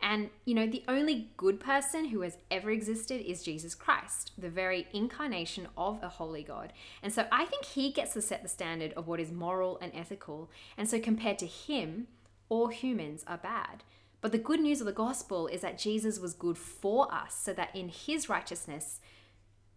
And, 0.00 0.30
you 0.44 0.54
know, 0.54 0.66
the 0.66 0.84
only 0.86 1.30
good 1.36 1.58
person 1.58 2.06
who 2.06 2.20
has 2.20 2.38
ever 2.50 2.70
existed 2.70 3.20
is 3.20 3.42
Jesus 3.42 3.74
Christ, 3.74 4.32
the 4.38 4.48
very 4.48 4.86
incarnation 4.92 5.66
of 5.76 6.02
a 6.02 6.08
holy 6.08 6.44
God. 6.44 6.72
And 7.02 7.12
so 7.12 7.26
I 7.32 7.44
think 7.46 7.64
he 7.64 7.90
gets 7.90 8.12
to 8.12 8.22
set 8.22 8.42
the 8.42 8.48
standard 8.48 8.92
of 8.92 9.08
what 9.08 9.20
is 9.20 9.32
moral 9.32 9.78
and 9.82 9.90
ethical. 9.94 10.50
And 10.76 10.88
so 10.88 11.00
compared 11.00 11.38
to 11.40 11.46
him, 11.46 12.06
all 12.48 12.68
humans 12.68 13.24
are 13.26 13.38
bad. 13.38 13.82
But 14.20 14.32
the 14.32 14.38
good 14.38 14.60
news 14.60 14.80
of 14.80 14.86
the 14.86 14.92
gospel 14.92 15.46
is 15.48 15.60
that 15.62 15.78
Jesus 15.78 16.18
was 16.18 16.32
good 16.32 16.58
for 16.58 17.12
us, 17.12 17.34
so 17.34 17.52
that 17.52 17.74
in 17.74 17.88
his 17.88 18.28
righteousness, 18.28 19.00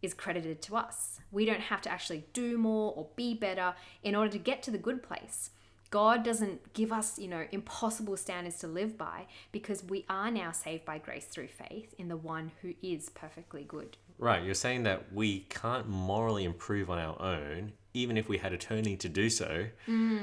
is 0.01 0.13
credited 0.13 0.62
to 0.63 0.75
us. 0.75 1.20
We 1.32 1.46
don't 1.46 1.62
have 1.62 1.82
to 1.82 1.92
actually 1.92 2.25
do 2.34 2.58
more 2.58 2.94
or 2.96 3.10
be 3.16 3.34
better 3.34 3.75
in 4.04 4.16
order 4.16 4.32
to 4.32 4.40
get 4.40 4.63
to 4.63 4.72
the 4.72 4.78
good 4.78 5.04
place. 5.04 5.51
God 5.92 6.24
doesn't 6.24 6.74
give 6.74 6.92
us, 6.92 7.20
you 7.20 7.28
know, 7.28 7.46
impossible 7.52 8.16
standards 8.18 8.58
to 8.60 8.68
live 8.68 8.98
by 8.98 9.28
because 9.52 9.84
we 9.84 10.06
are 10.10 10.32
now 10.32 10.52
saved 10.52 10.86
by 10.86 10.98
grace 10.98 11.26
through 11.26 11.50
faith 11.50 11.94
in 11.98 12.08
the 12.08 12.18
one 12.18 12.52
who 12.62 12.74
is 12.82 13.10
perfectly 13.10 13.64
good. 13.64 13.98
Right. 14.18 14.42
You're 14.44 14.56
saying 14.56 14.84
that 14.84 15.12
we 15.14 15.42
can't 15.50 15.88
morally 15.90 16.46
improve 16.46 16.90
on 16.90 16.98
our 16.98 17.22
own, 17.22 17.74
even 17.94 18.16
if 18.18 18.30
we 18.30 18.38
had 18.38 18.54
eternity 18.54 18.96
to 18.98 19.10
do 19.10 19.30
so. 19.30 19.66
Hmm. 19.86 20.18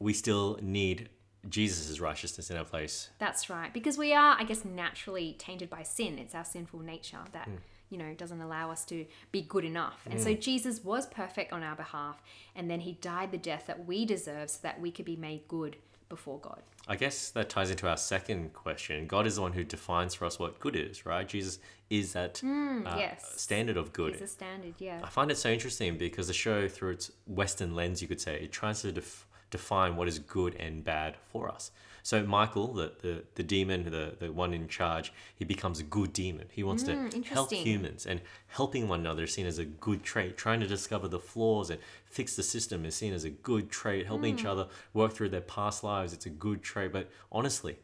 We 0.00 0.12
still 0.12 0.58
need 0.60 1.08
Jesus' 1.48 2.00
righteousness 2.00 2.50
in 2.50 2.56
our 2.56 2.64
place. 2.64 3.10
That's 3.18 3.48
right. 3.48 3.72
Because 3.72 3.96
we 3.96 4.12
are, 4.12 4.36
I 4.38 4.44
guess, 4.44 4.64
naturally 4.64 5.36
tainted 5.38 5.70
by 5.70 5.84
sin. 5.84 6.18
It's 6.18 6.34
our 6.34 6.44
sinful 6.44 6.80
nature 6.80 7.18
that, 7.32 7.46
hmm. 7.46 7.56
You 7.92 7.98
know, 7.98 8.14
doesn't 8.14 8.40
allow 8.40 8.70
us 8.70 8.84
to 8.86 9.04
be 9.30 9.42
good 9.42 9.64
enough. 9.64 10.06
And 10.10 10.18
so 10.18 10.32
Jesus 10.32 10.82
was 10.82 11.06
perfect 11.06 11.52
on 11.52 11.62
our 11.62 11.76
behalf. 11.76 12.22
And 12.56 12.70
then 12.70 12.80
he 12.80 12.92
died 12.94 13.30
the 13.30 13.38
death 13.38 13.64
that 13.66 13.86
we 13.86 14.06
deserve 14.06 14.48
so 14.50 14.60
that 14.62 14.80
we 14.80 14.90
could 14.90 15.04
be 15.04 15.16
made 15.16 15.46
good 15.46 15.76
before 16.08 16.38
God. 16.38 16.62
I 16.88 16.96
guess 16.96 17.30
that 17.30 17.48
ties 17.48 17.70
into 17.70 17.88
our 17.88 17.96
second 17.96 18.52
question. 18.54 19.06
God 19.06 19.26
is 19.26 19.36
the 19.36 19.42
one 19.42 19.52
who 19.52 19.62
defines 19.62 20.14
for 20.14 20.24
us 20.24 20.38
what 20.38 20.58
good 20.58 20.74
is, 20.74 21.06
right? 21.06 21.28
Jesus 21.28 21.58
is 21.90 22.14
that 22.14 22.42
uh, 22.44 22.96
yes. 22.98 23.34
standard 23.36 23.76
of 23.76 23.92
good. 23.92 24.14
It's 24.14 24.22
a 24.22 24.26
standard, 24.26 24.74
yeah. 24.78 25.00
I 25.04 25.08
find 25.08 25.30
it 25.30 25.36
so 25.36 25.50
interesting 25.50 25.96
because 25.98 26.26
the 26.26 26.32
show, 26.32 26.68
through 26.68 26.92
its 26.92 27.12
Western 27.26 27.74
lens, 27.74 28.02
you 28.02 28.08
could 28.08 28.20
say, 28.20 28.36
it 28.42 28.52
tries 28.52 28.82
to 28.82 28.92
def- 28.92 29.26
define 29.50 29.96
what 29.96 30.08
is 30.08 30.18
good 30.18 30.54
and 30.56 30.82
bad 30.82 31.16
for 31.30 31.48
us. 31.48 31.70
So 32.02 32.24
Michael, 32.24 32.74
the, 32.74 32.92
the, 33.00 33.22
the 33.36 33.42
demon, 33.42 33.84
the, 33.84 34.14
the 34.18 34.32
one 34.32 34.52
in 34.52 34.66
charge, 34.66 35.12
he 35.36 35.44
becomes 35.44 35.78
a 35.78 35.84
good 35.84 36.12
demon. 36.12 36.48
He 36.50 36.64
wants 36.64 36.82
to 36.84 36.96
hmm, 36.96 37.22
help 37.22 37.52
humans, 37.52 38.06
and 38.06 38.20
helping 38.48 38.88
one 38.88 39.00
another 39.00 39.24
is 39.24 39.32
seen 39.32 39.46
as 39.46 39.58
a 39.58 39.64
good 39.64 40.02
trait. 40.02 40.36
Trying 40.36 40.60
to 40.60 40.66
discover 40.66 41.06
the 41.06 41.20
flaws 41.20 41.70
and 41.70 41.80
fix 42.04 42.34
the 42.34 42.42
system 42.42 42.84
is 42.84 42.96
seen 42.96 43.12
as 43.12 43.24
a 43.24 43.30
good 43.30 43.70
trait. 43.70 44.06
Helping 44.06 44.34
each 44.34 44.42
hmm. 44.42 44.48
other 44.48 44.68
work 44.92 45.12
through 45.12 45.28
their 45.28 45.40
past 45.40 45.84
lives, 45.84 46.12
it's 46.12 46.26
a 46.26 46.30
good 46.30 46.62
trait. 46.62 46.92
But 46.92 47.08
honestly, 47.30 47.78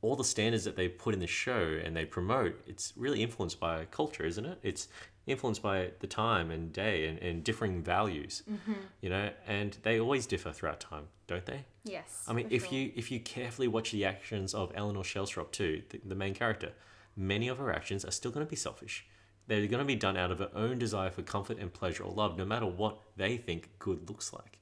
all 0.00 0.16
the 0.16 0.24
standards 0.24 0.64
that 0.64 0.76
they 0.76 0.88
put 0.88 1.14
in 1.14 1.20
the 1.20 1.26
show 1.26 1.78
and 1.82 1.96
they 1.96 2.04
promote, 2.04 2.60
it's 2.66 2.92
really 2.96 3.22
influenced 3.22 3.60
by 3.60 3.84
culture, 3.86 4.24
isn't 4.24 4.44
it? 4.46 4.58
It's 4.62 4.88
influenced 5.26 5.62
by 5.62 5.90
the 6.00 6.06
time 6.06 6.50
and 6.50 6.72
day 6.72 7.06
and, 7.06 7.18
and 7.18 7.44
differing 7.44 7.82
values, 7.82 8.42
mm-hmm. 8.50 8.72
you 9.00 9.08
know, 9.08 9.30
and 9.46 9.76
they 9.82 10.00
always 10.00 10.26
differ 10.26 10.52
throughout 10.52 10.80
time, 10.80 11.04
don't 11.26 11.46
they? 11.46 11.64
Yes. 11.84 12.24
I 12.26 12.32
mean, 12.32 12.48
if 12.50 12.66
sure. 12.66 12.74
you 12.74 12.92
if 12.96 13.10
you 13.10 13.20
carefully 13.20 13.68
watch 13.68 13.92
the 13.92 14.04
actions 14.04 14.54
of 14.54 14.72
Eleanor 14.74 15.02
Shellstrop 15.02 15.52
too, 15.52 15.82
the, 15.90 16.00
the 16.04 16.14
main 16.14 16.34
character, 16.34 16.72
many 17.16 17.48
of 17.48 17.58
her 17.58 17.72
actions 17.72 18.04
are 18.04 18.10
still 18.10 18.30
going 18.30 18.44
to 18.44 18.50
be 18.50 18.56
selfish. 18.56 19.06
They're 19.46 19.66
going 19.66 19.80
to 19.80 19.84
be 19.84 19.96
done 19.96 20.16
out 20.16 20.30
of 20.30 20.38
her 20.38 20.50
own 20.54 20.78
desire 20.78 21.10
for 21.10 21.22
comfort 21.22 21.58
and 21.58 21.72
pleasure 21.72 22.04
or 22.04 22.12
love, 22.12 22.38
no 22.38 22.44
matter 22.44 22.66
what 22.66 22.98
they 23.16 23.36
think 23.36 23.70
good 23.78 24.08
looks 24.08 24.32
like. 24.32 24.58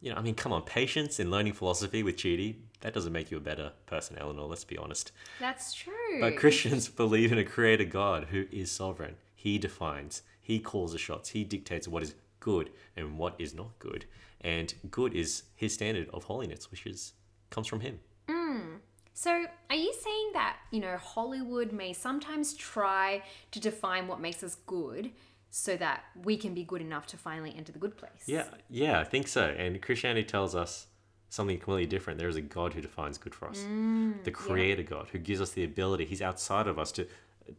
You 0.00 0.12
know, 0.12 0.18
I 0.18 0.22
mean, 0.22 0.34
come 0.34 0.52
on, 0.52 0.62
patience 0.62 1.18
and 1.18 1.30
learning 1.30 1.54
philosophy 1.54 2.02
with 2.02 2.16
Chidi, 2.16 2.56
that 2.80 2.92
doesn't 2.92 3.12
make 3.12 3.30
you 3.30 3.38
a 3.38 3.40
better 3.40 3.72
person, 3.86 4.18
Eleanor, 4.18 4.42
let's 4.42 4.64
be 4.64 4.76
honest. 4.76 5.12
That's 5.40 5.72
true. 5.72 6.20
But 6.20 6.36
Christians 6.36 6.88
believe 7.02 7.32
in 7.32 7.38
a 7.38 7.44
creator 7.44 7.84
God 7.84 8.26
who 8.30 8.44
is 8.52 8.70
sovereign. 8.70 9.16
He 9.46 9.58
defines, 9.58 10.22
he 10.42 10.58
calls 10.58 10.90
the 10.90 10.98
shots, 10.98 11.28
he 11.28 11.44
dictates 11.44 11.86
what 11.86 12.02
is 12.02 12.16
good 12.40 12.70
and 12.96 13.16
what 13.16 13.36
is 13.38 13.54
not 13.54 13.78
good. 13.78 14.04
And 14.40 14.74
good 14.90 15.14
is 15.14 15.44
his 15.54 15.72
standard 15.72 16.08
of 16.12 16.24
holiness, 16.24 16.68
which 16.68 16.84
is 16.84 17.12
comes 17.50 17.68
from 17.68 17.78
him. 17.78 18.00
Mm. 18.28 18.78
So, 19.14 19.44
are 19.70 19.76
you 19.76 19.94
saying 19.94 20.30
that, 20.32 20.56
you 20.72 20.80
know, 20.80 20.96
Hollywood 20.96 21.70
may 21.70 21.92
sometimes 21.92 22.54
try 22.54 23.22
to 23.52 23.60
define 23.60 24.08
what 24.08 24.20
makes 24.20 24.42
us 24.42 24.56
good 24.66 25.12
so 25.48 25.76
that 25.76 26.02
we 26.24 26.36
can 26.36 26.52
be 26.52 26.64
good 26.64 26.80
enough 26.80 27.06
to 27.06 27.16
finally 27.16 27.54
enter 27.56 27.70
the 27.70 27.78
good 27.78 27.96
place? 27.96 28.24
Yeah, 28.26 28.48
yeah, 28.68 28.98
I 28.98 29.04
think 29.04 29.28
so. 29.28 29.54
And 29.56 29.80
Christianity 29.80 30.24
tells 30.24 30.56
us 30.56 30.88
something 31.28 31.56
completely 31.56 31.86
different. 31.86 32.18
There 32.18 32.28
is 32.28 32.34
a 32.34 32.42
God 32.42 32.74
who 32.74 32.80
defines 32.80 33.16
good 33.16 33.32
for 33.32 33.46
us. 33.46 33.60
Mm, 33.60 34.24
the 34.24 34.32
creator 34.32 34.82
God 34.82 35.06
who 35.12 35.18
gives 35.18 35.40
us 35.40 35.50
the 35.50 35.62
ability. 35.62 36.04
He's 36.04 36.20
outside 36.20 36.66
of 36.66 36.80
us 36.80 36.90
to 36.90 37.06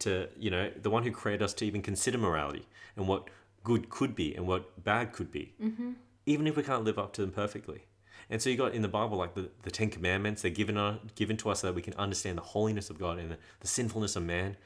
to, 0.00 0.28
you 0.38 0.50
know, 0.50 0.70
the 0.80 0.90
one 0.90 1.02
who 1.02 1.10
created 1.10 1.42
us 1.42 1.54
to 1.54 1.64
even 1.64 1.82
consider 1.82 2.18
morality 2.18 2.66
and 2.96 3.08
what 3.08 3.28
good 3.64 3.90
could 3.90 4.14
be 4.14 4.34
and 4.34 4.46
what 4.46 4.82
bad 4.84 5.12
could 5.12 5.30
be. 5.30 5.54
Mm-hmm. 5.62 5.92
Even 6.26 6.46
if 6.46 6.56
we 6.56 6.62
can't 6.62 6.84
live 6.84 6.98
up 6.98 7.12
to 7.14 7.22
them 7.22 7.30
perfectly. 7.30 7.82
And 8.30 8.42
so 8.42 8.50
you 8.50 8.56
got 8.56 8.74
in 8.74 8.82
the 8.82 8.88
Bible 8.88 9.16
like 9.16 9.34
the, 9.34 9.48
the 9.62 9.70
Ten 9.70 9.88
Commandments, 9.88 10.42
they're 10.42 10.50
given, 10.50 10.76
uh, 10.76 10.98
given 11.14 11.36
to 11.38 11.50
us 11.50 11.60
so 11.60 11.68
that 11.68 11.74
we 11.74 11.82
can 11.82 11.94
understand 11.94 12.36
the 12.36 12.42
holiness 12.42 12.90
of 12.90 12.98
God 12.98 13.18
and 13.18 13.30
the, 13.30 13.38
the 13.60 13.68
sinfulness 13.68 14.16
of 14.16 14.22
man. 14.22 14.56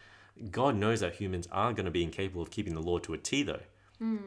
God 0.51 0.77
knows 0.77 1.01
that 1.01 1.15
humans 1.15 1.47
are 1.53 1.73
going 1.73 1.85
to 1.85 1.91
be 1.91 2.03
incapable 2.03 2.43
of 2.43 2.51
keeping 2.51 2.75
the 2.75 2.83
law 2.83 2.99
to 2.99 3.13
a 3.13 3.19
T, 3.19 3.43
though, 3.43 3.61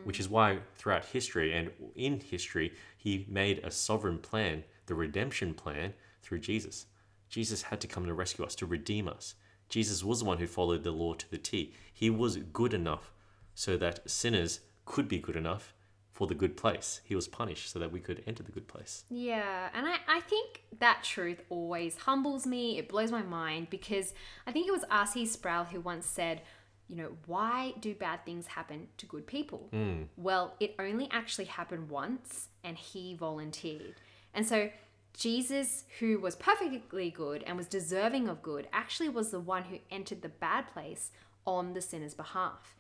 which 0.06 0.20
is 0.20 0.30
why 0.30 0.60
throughout 0.76 1.06
history 1.06 1.54
and 1.54 1.72
in 1.96 2.20
history, 2.22 2.74
he 2.98 3.26
made 3.28 3.60
a 3.64 3.72
sovereign 3.72 4.20
plan, 4.20 4.64
the 4.86 4.96
redemption 4.96 5.54
plan, 5.54 5.94
through 6.22 6.40
Jesus. 6.40 6.86
Jesus 7.28 7.64
had 7.64 7.82
to 7.82 7.88
come 7.88 8.06
to 8.06 8.14
rescue 8.14 8.46
us, 8.46 8.56
to 8.56 8.66
redeem 8.66 9.08
us. 9.08 9.36
Jesus 9.70 10.04
was 10.04 10.20
the 10.20 10.26
one 10.26 10.38
who 10.38 10.48
followed 10.48 10.84
the 10.84 10.92
law 10.92 11.14
to 11.14 11.30
the 11.30 11.38
T. 11.38 11.74
He 11.94 12.10
was 12.10 12.38
good 12.38 12.74
enough 12.74 13.12
so 13.54 13.78
that 13.78 14.10
sinners 14.10 14.60
could 14.86 15.08
be 15.08 15.20
good 15.20 15.36
enough 15.36 15.74
for 16.12 16.28
the 16.28 16.34
good 16.34 16.56
place. 16.56 17.02
He 17.04 17.14
was 17.14 17.28
punished 17.28 17.70
so 17.72 17.80
that 17.80 17.92
we 17.92 18.00
could 18.00 18.24
enter 18.26 18.42
the 18.42 18.52
good 18.52 18.68
place. 18.68 19.04
Yeah, 19.10 19.70
and 19.74 19.86
I, 19.86 19.98
I 20.08 20.22
think 20.22 20.64
that 20.80 21.04
truth 21.04 21.42
always 21.50 21.98
humbles 21.98 22.48
me. 22.48 22.78
It 22.78 22.88
blows 22.88 23.12
my 23.12 23.22
mind 23.22 23.70
because 23.70 24.14
I 24.48 24.54
think 24.54 24.68
it 24.68 24.72
was 24.72 24.86
R.C. 24.90 25.26
Sproul 25.26 25.66
who 25.66 25.82
once 25.82 26.06
said, 26.06 26.42
you 26.88 26.96
know, 26.96 27.18
why 27.26 27.74
do 27.82 27.94
bad 27.94 28.24
things 28.26 28.48
happen 28.48 28.88
to 28.98 29.06
good 29.06 29.28
people? 29.28 29.68
Hmm. 29.72 30.04
Well, 30.16 30.56
it 30.62 30.76
only 30.80 31.10
actually 31.12 31.46
happened 31.46 31.90
once 31.90 32.48
and 32.64 32.78
he 32.78 33.14
volunteered. 33.16 33.96
And 34.34 34.46
so 34.46 34.70
Jesus, 35.18 35.86
who 36.00 36.20
was 36.20 36.36
perfectly 36.36 37.10
good 37.10 37.44
and 37.44 37.58
was 37.58 37.68
deserving 37.68 38.28
of 38.28 38.42
good, 38.42 38.68
actually 38.74 39.10
was 39.10 39.32
the 39.32 39.40
one 39.40 39.64
who 39.64 39.80
entered 39.90 40.22
the 40.22 40.30
bad 40.30 40.68
place 40.74 41.12
on 41.46 41.74
the 41.74 41.82
sinner's 41.82 42.14
behalf. 42.14 42.76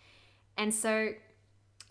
And 0.57 0.73
so 0.73 1.13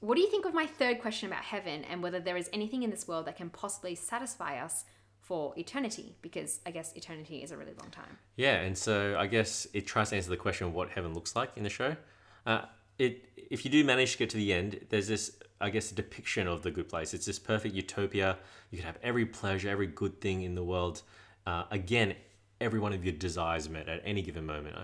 what 0.01 0.17
do 0.17 0.21
you 0.21 0.29
think 0.29 0.45
of 0.45 0.53
my 0.53 0.67
third 0.67 1.01
question 1.01 1.29
about 1.29 1.45
heaven 1.45 1.83
and 1.85 2.03
whether 2.03 2.21
there 2.21 2.37
is 2.37 2.51
anything 2.53 2.83
in 2.83 2.91
this 2.91 3.09
world 3.09 3.27
that 3.27 3.37
can 3.37 3.49
possibly 3.49 3.95
satisfy 3.95 4.59
us 4.59 4.85
for 5.21 5.55
eternity? 5.57 6.17
Because 6.21 6.61
I 6.67 6.73
guess 6.73 6.93
eternity 6.95 7.43
is 7.43 7.51
a 7.51 7.57
really 7.57 7.73
long 7.81 7.91
time. 7.91 8.19
Yeah, 8.37 8.57
and 8.57 8.77
so 8.77 9.17
I 9.19 9.27
guess 9.27 9.67
it 9.73 9.87
tries 9.87 10.11
to 10.11 10.17
answer 10.17 10.29
the 10.29 10.37
question 10.37 10.67
of 10.67 10.75
what 10.75 10.91
heaven 10.91 11.15
looks 11.15 11.35
like 11.35 11.53
in 11.57 11.63
the 11.63 11.71
show. 11.71 11.97
Uh, 12.45 12.63
it 12.99 13.29
if 13.51 13.65
you 13.65 13.71
do 13.71 13.85
manage 13.85 14.13
to 14.13 14.19
get 14.19 14.31
to 14.31 14.37
the 14.37 14.53
end, 14.53 14.81
there's 14.91 15.09
this 15.09 15.37
I 15.61 15.71
guess 15.71 15.93
a 15.93 15.95
depiction 15.95 16.47
of 16.47 16.63
the 16.63 16.71
good 16.71 16.89
place. 16.89 17.15
It's 17.15 17.27
this 17.27 17.39
perfect 17.39 17.75
utopia. 17.75 18.39
You 18.71 18.79
can 18.79 18.87
have 18.87 18.99
every 19.03 19.25
pleasure, 19.25 19.69
every 19.71 19.87
good 19.87 20.21
thing 20.21 20.43
in 20.43 20.55
the 20.55 20.65
world. 20.65 21.03
Uh, 21.47 21.65
again, 21.71 22.15
every 22.61 22.81
one 22.81 22.93
of 22.93 23.05
your 23.05 23.15
desires 23.15 23.69
met 23.69 23.89
at 23.89 24.03
any 24.05 24.23
given 24.23 24.47
moment. 24.47 24.77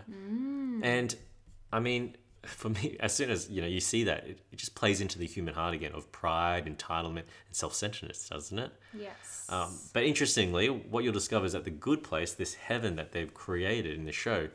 And 0.84 1.14
I 1.72 1.80
mean, 1.80 2.16
for 2.44 2.70
me, 2.70 2.96
as 3.00 3.14
soon 3.14 3.30
as 3.30 3.50
you 3.50 3.60
know 3.60 3.66
you 3.66 3.80
see 3.80 4.04
that, 4.04 4.26
it, 4.26 4.38
it 4.52 4.56
just 4.56 4.74
plays 4.74 5.00
into 5.00 5.18
the 5.18 5.26
human 5.26 5.54
heart 5.54 5.74
again 5.74 5.92
of 5.92 6.10
pride, 6.12 6.66
entitlement, 6.66 7.24
and 7.46 7.52
self-centeredness, 7.52 8.28
doesn't 8.28 8.58
it? 8.58 8.72
Yes. 8.94 9.46
Um, 9.48 9.76
but 9.92 10.04
interestingly, 10.04 10.68
what 10.68 11.04
you'll 11.04 11.12
discover 11.12 11.46
is 11.46 11.52
that 11.52 11.64
the 11.64 11.70
good 11.70 12.02
place, 12.02 12.32
this 12.32 12.54
heaven 12.54 12.96
that 12.96 13.12
they've 13.12 13.32
created 13.32 13.98
in 13.98 14.04
the 14.04 14.12
show, 14.12 14.48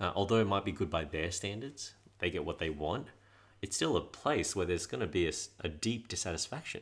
uh, 0.00 0.12
although 0.14 0.40
it 0.40 0.46
might 0.46 0.64
be 0.64 0.72
good 0.72 0.90
by 0.90 1.04
their 1.04 1.30
standards, 1.30 1.94
they 2.22 2.30
get 2.30 2.46
what 2.46 2.58
they 2.58 2.70
want. 2.70 3.08
It's 3.60 3.76
still 3.76 3.96
a 3.96 4.00
place 4.00 4.56
where 4.56 4.64
there's 4.64 4.86
going 4.86 5.02
to 5.02 5.06
be 5.06 5.30
a 5.60 5.68
deep 5.68 6.08
dissatisfaction, 6.08 6.80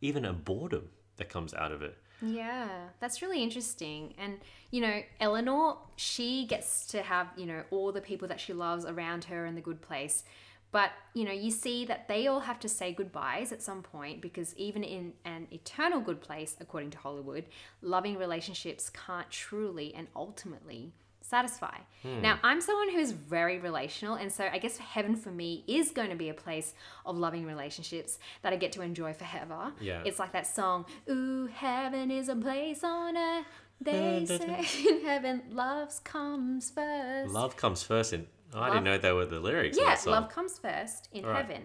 even 0.00 0.24
a 0.24 0.32
boredom 0.32 0.90
that 1.16 1.28
comes 1.28 1.52
out 1.54 1.72
of 1.72 1.82
it. 1.82 1.98
Yeah, 2.22 2.68
that's 3.00 3.22
really 3.22 3.42
interesting. 3.42 4.14
And, 4.18 4.38
you 4.70 4.80
know, 4.80 5.02
Eleanor, 5.20 5.78
she 5.96 6.46
gets 6.46 6.86
to 6.88 7.02
have, 7.02 7.28
you 7.36 7.46
know, 7.46 7.62
all 7.70 7.92
the 7.92 8.00
people 8.00 8.28
that 8.28 8.40
she 8.40 8.52
loves 8.52 8.84
around 8.84 9.24
her 9.24 9.46
in 9.46 9.54
the 9.54 9.60
good 9.60 9.82
place. 9.82 10.22
But, 10.70 10.90
you 11.14 11.24
know, 11.24 11.32
you 11.32 11.50
see 11.50 11.84
that 11.86 12.08
they 12.08 12.26
all 12.26 12.40
have 12.40 12.60
to 12.60 12.68
say 12.68 12.92
goodbyes 12.92 13.52
at 13.52 13.62
some 13.62 13.82
point 13.82 14.20
because 14.20 14.54
even 14.56 14.82
in 14.82 15.12
an 15.24 15.46
eternal 15.50 16.00
good 16.00 16.20
place, 16.20 16.56
according 16.60 16.90
to 16.90 16.98
Hollywood, 16.98 17.44
loving 17.80 18.18
relationships 18.18 18.90
can't 18.90 19.30
truly 19.30 19.94
and 19.94 20.08
ultimately 20.16 20.92
satisfy. 21.28 21.76
Now, 22.04 22.34
hmm. 22.36 22.40
I'm 22.46 22.60
someone 22.60 22.90
who's 22.90 23.12
very 23.12 23.58
relational, 23.58 24.14
and 24.16 24.30
so 24.30 24.46
I 24.52 24.58
guess 24.58 24.76
heaven 24.76 25.16
for 25.16 25.30
me 25.30 25.64
is 25.66 25.90
going 25.90 26.10
to 26.10 26.16
be 26.16 26.28
a 26.28 26.34
place 26.34 26.74
of 27.06 27.16
loving 27.16 27.46
relationships 27.46 28.18
that 28.42 28.52
I 28.52 28.56
get 28.56 28.72
to 28.72 28.82
enjoy 28.82 29.14
forever. 29.14 29.72
Yeah. 29.80 30.02
It's 30.04 30.18
like 30.18 30.32
that 30.32 30.46
song, 30.46 30.84
Ooh, 31.10 31.46
heaven 31.46 32.10
is 32.10 32.28
a 32.28 32.36
place 32.36 32.84
on 32.84 33.16
earth. 33.16 33.46
They 33.80 34.24
say 34.26 34.66
in 34.88 35.04
heaven, 35.04 35.42
love 35.50 36.04
comes 36.04 36.70
first. 36.70 37.32
Love 37.32 37.56
comes 37.56 37.82
first, 37.82 38.12
and 38.12 38.26
I 38.52 38.58
Love- 38.58 38.72
didn't 38.72 38.84
know 38.84 38.98
they 38.98 39.12
were 39.12 39.26
the 39.26 39.40
lyrics. 39.40 39.78
yeah, 39.80 39.96
love 40.06 40.28
comes 40.28 40.58
first 40.58 41.08
in 41.12 41.24
Right. 41.24 41.36
heaven, 41.36 41.62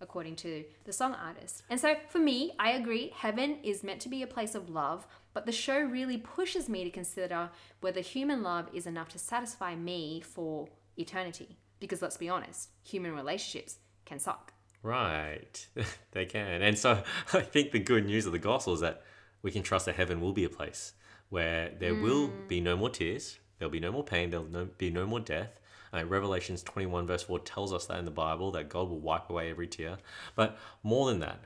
according 0.00 0.36
to 0.36 0.64
the 0.84 0.92
song 0.92 1.14
artist. 1.14 1.62
And 1.68 1.78
so 1.78 1.96
for 2.08 2.18
me, 2.18 2.52
I 2.58 2.70
agree, 2.72 3.12
heaven 3.16 3.58
is 3.62 3.82
meant 3.82 4.00
to 4.02 4.08
be 4.08 4.22
a 4.22 4.26
place 4.26 4.54
of 4.54 4.70
love, 4.70 5.06
but 5.32 5.46
the 5.46 5.52
show 5.52 5.78
really 5.80 6.18
pushes 6.18 6.68
me 6.68 6.84
to 6.84 6.90
consider 6.90 7.50
whether 7.80 8.00
human 8.00 8.42
love 8.42 8.68
is 8.72 8.86
enough 8.86 9.08
to 9.10 9.18
satisfy 9.18 9.74
me 9.74 10.20
for 10.20 10.68
eternity. 10.96 11.56
Because 11.78 12.02
let's 12.02 12.16
be 12.16 12.28
honest, 12.28 12.68
human 12.82 13.14
relationships 13.14 13.78
can 14.04 14.18
suck. 14.18 14.52
Right, 14.82 15.66
they 16.12 16.24
can. 16.24 16.62
And 16.62 16.78
so 16.78 17.02
I 17.32 17.40
think 17.40 17.72
the 17.72 17.78
good 17.78 18.06
news 18.06 18.26
of 18.26 18.32
the 18.32 18.38
gospel 18.38 18.74
is 18.74 18.80
that 18.80 19.02
we 19.42 19.50
can 19.50 19.62
trust 19.62 19.86
that 19.86 19.96
heaven 19.96 20.20
will 20.20 20.32
be 20.32 20.44
a 20.44 20.50
place 20.50 20.92
where 21.28 21.70
there 21.78 21.94
will 21.94 22.26
hmm. 22.26 22.46
be 22.48 22.60
no 22.60 22.76
more 22.76 22.90
tears, 22.90 23.38
there'll 23.58 23.70
be 23.70 23.80
no 23.80 23.92
more 23.92 24.04
pain, 24.04 24.30
there'll 24.30 24.46
no, 24.46 24.68
be 24.78 24.90
no 24.90 25.06
more 25.06 25.20
death. 25.20 25.59
Uh, 25.92 26.04
Revelations 26.04 26.62
21, 26.62 27.06
verse 27.06 27.22
4 27.22 27.40
tells 27.40 27.72
us 27.72 27.86
that 27.86 27.98
in 27.98 28.04
the 28.04 28.10
Bible, 28.10 28.50
that 28.52 28.68
God 28.68 28.88
will 28.88 29.00
wipe 29.00 29.28
away 29.28 29.50
every 29.50 29.66
tear. 29.66 29.98
But 30.36 30.58
more 30.82 31.08
than 31.10 31.20
that, 31.20 31.40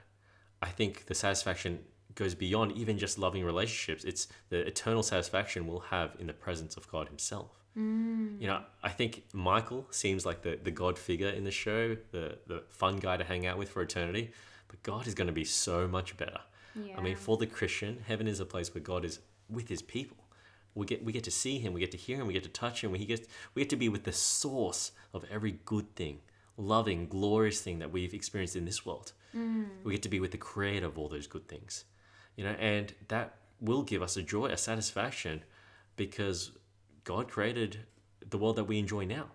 I 0.61 0.69
think 0.69 1.07
the 1.07 1.15
satisfaction 1.15 1.81
goes 2.15 2.35
beyond 2.35 2.73
even 2.73 2.99
just 2.99 3.19
loving 3.19 3.45
relationships. 3.45 4.05
It's 4.05 4.29
the 4.51 4.61
eternal 4.67 5.03
satisfaction 5.03 5.67
we'll 5.67 5.81
have 5.81 6.13
in 6.19 6.27
the 6.27 6.33
presence 6.33 6.77
of 6.77 6.89
God 6.91 7.09
Himself. 7.09 7.51
You 8.41 8.47
know, 8.47 8.63
I 8.85 8.91
think 8.91 9.25
Michael 9.33 9.87
seems 9.91 10.25
like 10.25 10.43
the, 10.43 10.59
the 10.63 10.71
God 10.71 10.97
figure 10.99 11.29
in 11.31 11.43
the 11.45 11.51
show, 11.51 11.97
the, 12.13 12.39
the 12.47 12.63
fun 12.71 12.99
guy 12.99 13.17
to 13.17 13.25
hang 13.25 13.47
out 13.47 13.59
with 13.59 13.71
for 13.71 13.83
eternity. 13.83 14.31
But 14.69 14.83
God 14.85 15.07
is 15.09 15.15
going 15.15 15.27
to 15.27 15.33
be 15.33 15.45
so 15.45 15.89
much 15.89 16.17
better. 16.17 16.39
I 16.99 17.01
mean, 17.03 17.17
for 17.17 17.37
the 17.37 17.47
Christian, 17.47 18.03
heaven 18.07 18.27
is 18.29 18.41
a 18.41 18.45
place 18.45 18.73
where 18.75 18.83
God 18.83 19.05
is 19.05 19.19
with 19.49 19.69
his 19.69 19.83
people. 19.83 20.17
We 20.75 20.87
get 20.87 21.05
we 21.05 21.13
get 21.13 21.25
to 21.25 21.31
see 21.31 21.59
him, 21.59 21.73
we 21.73 21.81
get 21.81 21.93
to 21.93 21.97
hear 21.97 22.21
him, 22.21 22.27
we 22.27 22.33
get 22.33 22.43
to 22.43 22.49
touch 22.49 22.83
him, 22.83 22.91
we 22.93 23.05
get 23.05 23.27
we 23.55 23.63
get 23.63 23.71
to 23.71 23.77
be 23.77 23.89
with 23.89 24.05
the 24.05 24.13
source 24.13 24.93
of 25.13 25.25
every 25.31 25.53
good 25.65 25.95
thing, 25.95 26.21
loving, 26.57 27.07
glorious 27.07 27.61
thing 27.61 27.79
that 27.79 27.93
we've 27.93 28.15
experienced 28.15 28.57
in 28.57 28.65
this 28.65 28.85
world. 28.85 29.13
Mm. 29.35 29.67
We 29.85 29.93
get 29.93 30.03
to 30.03 30.09
be 30.09 30.21
with 30.21 30.33
the 30.33 30.39
creator 30.39 30.87
of 30.87 30.99
all 30.99 31.09
those 31.09 31.27
good 31.27 31.49
things. 31.49 31.85
You 32.37 32.45
know, 32.45 32.57
and 32.59 32.93
that 33.09 33.37
will 33.61 33.83
give 33.83 34.03
us 34.03 34.17
a 34.17 34.23
joy, 34.23 34.47
a 34.47 34.57
satisfaction 34.57 35.45
because 35.97 36.51
God 37.05 37.31
created 37.31 37.81
the 38.29 38.39
world 38.39 38.57
that 38.57 38.65
we 38.65 38.79
enjoy 38.79 39.05
now. 39.05 39.27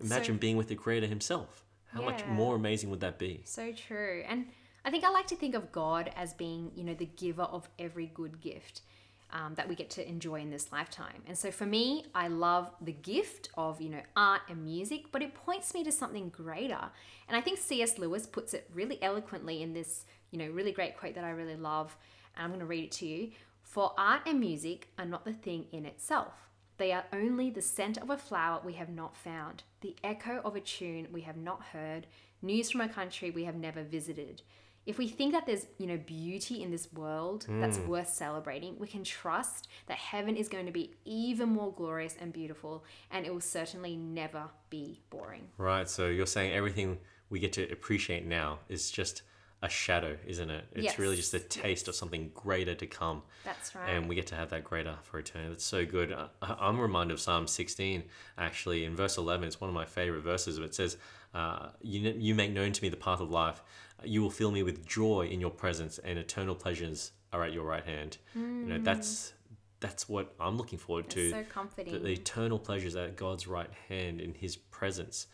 Imagine 0.00 0.36
So- 0.36 0.40
being 0.40 0.56
with 0.56 0.68
the 0.68 0.74
creator 0.74 1.06
himself. 1.06 1.64
How 1.92 2.02
much 2.02 2.24
more 2.26 2.54
amazing 2.54 2.90
would 2.90 3.00
that 3.00 3.18
be? 3.18 3.42
So 3.44 3.72
true. 3.72 4.22
And 4.28 4.46
I 4.84 4.90
think 4.90 5.04
I 5.04 5.10
like 5.10 5.26
to 5.28 5.36
think 5.36 5.54
of 5.54 5.72
God 5.72 6.10
as 6.16 6.34
being, 6.34 6.70
you 6.74 6.84
know, 6.84 6.94
the 6.94 7.06
giver 7.06 7.42
of 7.42 7.68
every 7.78 8.06
good 8.06 8.40
gift 8.40 8.82
um, 9.32 9.54
that 9.54 9.68
we 9.68 9.74
get 9.74 9.90
to 9.90 10.08
enjoy 10.08 10.40
in 10.40 10.50
this 10.50 10.72
lifetime. 10.72 11.22
And 11.26 11.36
so 11.36 11.50
for 11.50 11.66
me, 11.66 12.06
I 12.14 12.28
love 12.28 12.70
the 12.80 12.92
gift 12.92 13.50
of, 13.56 13.80
you 13.80 13.90
know, 13.90 14.00
art 14.16 14.42
and 14.48 14.64
music, 14.64 15.12
but 15.12 15.22
it 15.22 15.34
points 15.34 15.74
me 15.74 15.84
to 15.84 15.92
something 15.92 16.30
greater. 16.30 16.90
And 17.28 17.36
I 17.36 17.40
think 17.40 17.58
C.S. 17.58 17.98
Lewis 17.98 18.26
puts 18.26 18.54
it 18.54 18.70
really 18.72 19.02
eloquently 19.02 19.62
in 19.62 19.74
this, 19.74 20.06
you 20.30 20.38
know, 20.38 20.48
really 20.48 20.72
great 20.72 20.96
quote 20.96 21.14
that 21.14 21.24
I 21.24 21.30
really 21.30 21.56
love. 21.56 21.96
And 22.34 22.44
I'm 22.44 22.50
going 22.50 22.60
to 22.60 22.66
read 22.66 22.84
it 22.84 22.92
to 22.92 23.06
you. 23.06 23.30
For 23.62 23.92
art 23.98 24.22
and 24.24 24.40
music 24.40 24.88
are 24.98 25.04
not 25.04 25.26
the 25.26 25.34
thing 25.34 25.66
in 25.72 25.84
itself. 25.84 26.48
They 26.78 26.92
are 26.92 27.04
only 27.12 27.50
the 27.50 27.60
scent 27.60 27.98
of 27.98 28.08
a 28.08 28.16
flower 28.16 28.60
we 28.64 28.74
have 28.74 28.88
not 28.88 29.16
found, 29.16 29.64
the 29.80 29.96
echo 30.02 30.40
of 30.44 30.54
a 30.54 30.60
tune 30.60 31.08
we 31.12 31.22
have 31.22 31.36
not 31.36 31.62
heard, 31.72 32.06
news 32.40 32.70
from 32.70 32.80
a 32.80 32.88
country 32.88 33.30
we 33.30 33.44
have 33.44 33.56
never 33.56 33.82
visited. 33.82 34.42
If 34.88 34.96
we 34.96 35.06
think 35.06 35.32
that 35.32 35.44
there's, 35.44 35.66
you 35.76 35.86
know, 35.86 35.98
beauty 35.98 36.62
in 36.62 36.70
this 36.70 36.90
world 36.94 37.44
that's 37.60 37.78
worth 37.80 38.08
celebrating, 38.08 38.74
we 38.78 38.86
can 38.86 39.04
trust 39.04 39.68
that 39.86 39.98
heaven 39.98 40.34
is 40.34 40.48
going 40.48 40.64
to 40.64 40.72
be 40.72 40.94
even 41.04 41.50
more 41.50 41.70
glorious 41.72 42.16
and 42.18 42.32
beautiful, 42.32 42.84
and 43.10 43.26
it 43.26 43.32
will 43.34 43.42
certainly 43.42 43.96
never 43.96 44.44
be 44.70 45.02
boring. 45.10 45.48
Right. 45.58 45.90
So 45.90 46.06
you're 46.06 46.24
saying 46.24 46.54
everything 46.54 46.98
we 47.28 47.38
get 47.38 47.52
to 47.52 47.70
appreciate 47.70 48.24
now 48.24 48.60
is 48.70 48.90
just 48.90 49.20
a 49.60 49.68
shadow, 49.68 50.16
isn't 50.26 50.50
it? 50.50 50.64
It's 50.72 50.98
really 50.98 51.16
just 51.16 51.34
a 51.34 51.38
Yes, 51.38 51.46
taste 51.48 51.88
of 51.88 51.94
something 51.94 52.30
greater 52.32 52.74
to 52.76 52.86
come. 52.86 53.22
That's 53.44 53.74
right. 53.74 53.90
And 53.90 54.08
we 54.08 54.14
get 54.14 54.28
to 54.28 54.36
have 54.36 54.50
that 54.50 54.64
greater 54.64 54.94
for 55.02 55.18
eternity. 55.18 55.50
That's 55.50 55.64
so 55.64 55.84
good. 55.84 56.16
I'm 56.40 56.80
reminded 56.80 57.12
of 57.14 57.20
Psalm 57.20 57.46
16, 57.46 58.04
actually, 58.38 58.84
in 58.84 58.94
verse 58.96 59.18
11. 59.18 59.46
It's 59.48 59.60
one 59.60 59.68
of 59.68 59.74
my 59.74 59.84
favorite 59.84 60.22
verses. 60.22 60.58
It 60.58 60.74
says, 60.74 60.96
uh, 61.34 61.70
you, 61.82 62.14
you 62.16 62.34
make 62.34 62.52
known 62.52 62.72
to 62.72 62.82
me 62.82 62.88
the 62.88 62.96
path 62.96 63.20
of 63.20 63.30
life. 63.30 63.62
You 64.04 64.22
will 64.22 64.30
fill 64.30 64.50
me 64.50 64.62
with 64.62 64.86
joy 64.86 65.28
in 65.30 65.40
your 65.40 65.50
presence, 65.50 65.98
and 65.98 66.18
eternal 66.18 66.54
pleasures 66.54 67.12
are 67.32 67.42
at 67.44 67.52
your 67.52 67.64
right 67.64 67.84
hand. 67.84 68.18
You 68.34 68.40
know, 68.42 68.78
that's 68.78 69.32
that's 69.80 70.08
what 70.08 70.34
I'm 70.40 70.56
looking 70.56 70.78
forward 70.78 71.08
to. 71.10 71.30
So 71.30 71.44
comforting. 71.48 71.92
the, 71.92 71.98
the 72.00 72.12
eternal 72.12 72.58
pleasures 72.58 72.96
at 72.96 73.16
God's 73.16 73.46
right 73.46 73.70
hand 73.88 74.20
in 74.20 74.34
His 74.34 74.56
presence 74.56 75.26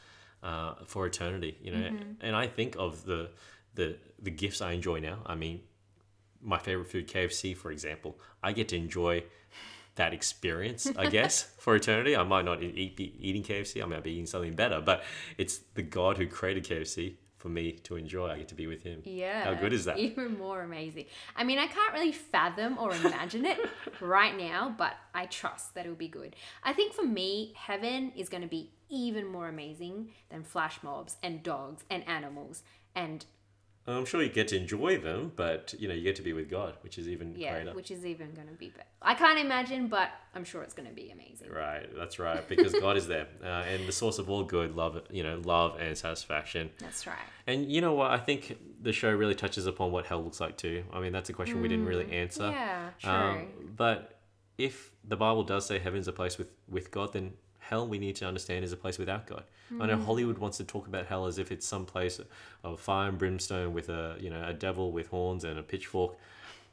uh, 0.42 0.74
for 0.87 1.07
eternity. 1.07 1.57
You 1.62 1.72
know, 1.72 1.79
Mm-hmm. 1.79 2.12
and 2.20 2.35
I 2.37 2.46
think 2.46 2.77
of 2.79 3.05
the 3.05 3.31
the 3.74 3.96
the 4.22 4.31
gifts 4.31 4.61
I 4.61 4.72
enjoy 4.72 5.00
now. 5.00 5.18
I 5.27 5.35
mean, 5.35 5.61
my 6.40 6.59
favorite 6.59 6.87
food, 6.90 7.09
KFC, 7.09 7.57
for 7.57 7.70
example. 7.70 8.18
I 8.42 8.53
get 8.53 8.68
to 8.68 8.77
enjoy 8.77 9.24
that 9.96 10.12
experience, 10.12 10.87
I 10.96 11.09
guess, 11.18 11.42
for 11.59 11.77
eternity. 11.77 12.16
I 12.16 12.24
might 12.24 12.44
not 12.44 12.62
eat, 12.62 12.96
be 12.96 13.14
eating 13.20 13.42
KFC. 13.42 13.83
I 13.83 13.87
might 13.87 14.03
be 14.03 14.12
eating 14.12 14.27
something 14.27 14.53
better, 14.55 14.81
but 14.81 15.05
it's 15.38 15.59
the 15.74 15.83
God 15.83 16.16
who 16.18 16.27
created 16.27 16.64
KFC 16.64 17.14
for 17.44 17.50
me 17.50 17.72
to 17.72 17.96
enjoy. 17.96 18.30
I 18.30 18.38
get 18.38 18.48
to 18.48 18.54
be 18.54 18.66
with 18.66 18.83
Him. 18.83 19.02
Yeah. 19.04 19.44
How 19.44 19.52
good 19.52 19.74
is 19.74 19.85
that? 19.85 19.98
Even 19.98 20.38
more 20.38 20.62
amazing. 20.62 21.04
I 21.37 21.44
mean, 21.44 21.59
I 21.59 21.66
can't 21.66 21.92
really 21.92 22.11
fathom 22.11 22.78
or 22.78 22.90
imagine 22.94 23.44
it 23.44 23.59
right 24.00 24.35
now, 24.35 24.74
but 24.78 24.94
I 25.14 25.26
trust 25.26 25.74
that 25.74 25.85
it'll 25.85 25.94
be 25.94 26.09
good. 26.09 26.37
I 26.62 26.72
think 26.72 26.94
for 26.94 27.04
me, 27.04 27.52
heaven 27.54 28.12
is 28.16 28.30
going 28.30 28.44
to 28.44 28.48
be 28.48 28.70
even 28.88 29.26
more 29.26 29.46
amazing 29.46 30.12
than 30.30 30.42
flash 30.42 30.83
mobs 30.83 31.18
and 31.22 31.42
dogs 31.42 31.85
and 31.90 32.09
animals. 32.09 32.62
And 32.94 33.26
I'm 33.87 34.07
sure 34.07 34.23
you 34.23 34.31
get 34.31 34.49
to 34.49 34.57
enjoy 34.57 34.99
them, 34.99 35.33
but 35.37 35.75
you 35.79 35.88
know, 35.88 35.94
you 35.94 36.03
get 36.03 36.16
to 36.16 36.23
be 36.23 36.33
with 36.33 36.49
God, 36.49 36.77
which 36.81 36.97
is 36.97 37.07
even 37.07 37.35
yeah, 37.37 37.53
greater. 37.53 37.75
which 37.75 37.90
is 37.90 38.07
even 38.07 38.33
going 38.33 38.49
to 38.49 38.55
be 38.55 38.70
better. 38.70 38.88
I 39.03 39.14
can't 39.14 39.38
imagine, 39.38 39.88
but 39.88 40.09
I'm 40.35 40.44
sure 40.44 40.62
it's 40.62 40.73
going 40.73 40.88
to 40.88 40.94
be 40.94 41.11
amazing. 41.11 41.51
Right, 41.51 41.87
that's 41.94 42.18
right, 42.18 42.49
because 42.49 42.73
God 42.73 42.97
is 42.97 43.07
there, 43.07 43.27
uh, 43.42 43.47
and 43.47 43.87
the 43.87 43.92
source 43.92 44.18
of 44.18 44.31
all 44.31 44.42
good, 44.42 44.75
love, 44.75 45.03
you 45.11 45.23
know, 45.23 45.40
love 45.44 45.77
and 45.79 45.97
satisfaction. 45.97 46.70
That's 46.79 47.07
right. 47.07 47.16
And 47.47 47.70
you 47.70 47.83
know 47.83 47.92
what? 47.92 48.11
I 48.11 48.18
think 48.18 48.57
the 48.81 48.92
show 48.92 49.11
really 49.11 49.35
touches 49.35 49.66
upon 49.66 49.92
what 49.92 50.07
hell 50.07 50.23
looks 50.23 50.40
like 50.40 50.57
too. 50.57 50.85
I 50.92 51.01
mean, 51.01 51.12
that's 51.12 51.29
a 51.29 51.35
question 51.35 51.61
we 51.61 51.68
didn't 51.68 51.87
really 51.87 52.11
answer. 52.11 52.44
Mm. 52.44 52.53
Yeah, 52.53 52.88
true. 52.99 53.11
Um, 53.11 53.47
but 53.77 54.18
if 54.57 54.92
the 55.07 55.16
Bible 55.16 55.42
does 55.42 55.66
say 55.66 55.79
heaven's 55.79 56.09
a 56.09 56.12
place 56.12 56.38
with, 56.38 56.49
with 56.68 56.90
God, 56.90 57.12
then 57.12 57.35
hell 57.68 57.87
we 57.87 57.98
need 57.98 58.16
to 58.16 58.27
understand 58.27 58.64
is 58.64 58.72
a 58.72 58.77
place 58.77 58.98
without 58.98 59.27
God. 59.27 59.44
I 59.81 59.87
know 59.87 59.96
mm. 59.96 60.05
Hollywood 60.05 60.38
wants 60.38 60.59
to 60.59 60.64
talk 60.64 60.87
about 60.87 61.07
hell 61.07 61.27
as 61.27 61.38
if 61.38 61.50
it's 61.50 61.66
some 61.66 61.87
place 61.87 62.20
of 62.62 62.81
fire 62.81 63.09
and 63.09 63.18
brimstone 63.18 63.72
with 63.72 63.88
a 63.88 64.16
you 64.20 64.31
know 64.31 64.44
a 64.46 64.53
devil 64.53 64.92
with 64.92 65.09
horns 65.09 65.44
and 65.44 65.59
a 65.59 65.62
pitchfork, 65.62 66.16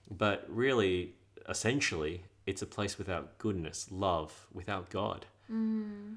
but 0.09 0.45
really, 0.49 1.13
essentially, 1.47 2.23
it's 2.45 2.61
a 2.61 2.65
place 2.65 2.97
without 2.97 3.37
goodness, 3.37 3.87
love, 3.91 4.47
without 4.53 4.89
God. 4.89 5.25
Mm. 5.51 6.15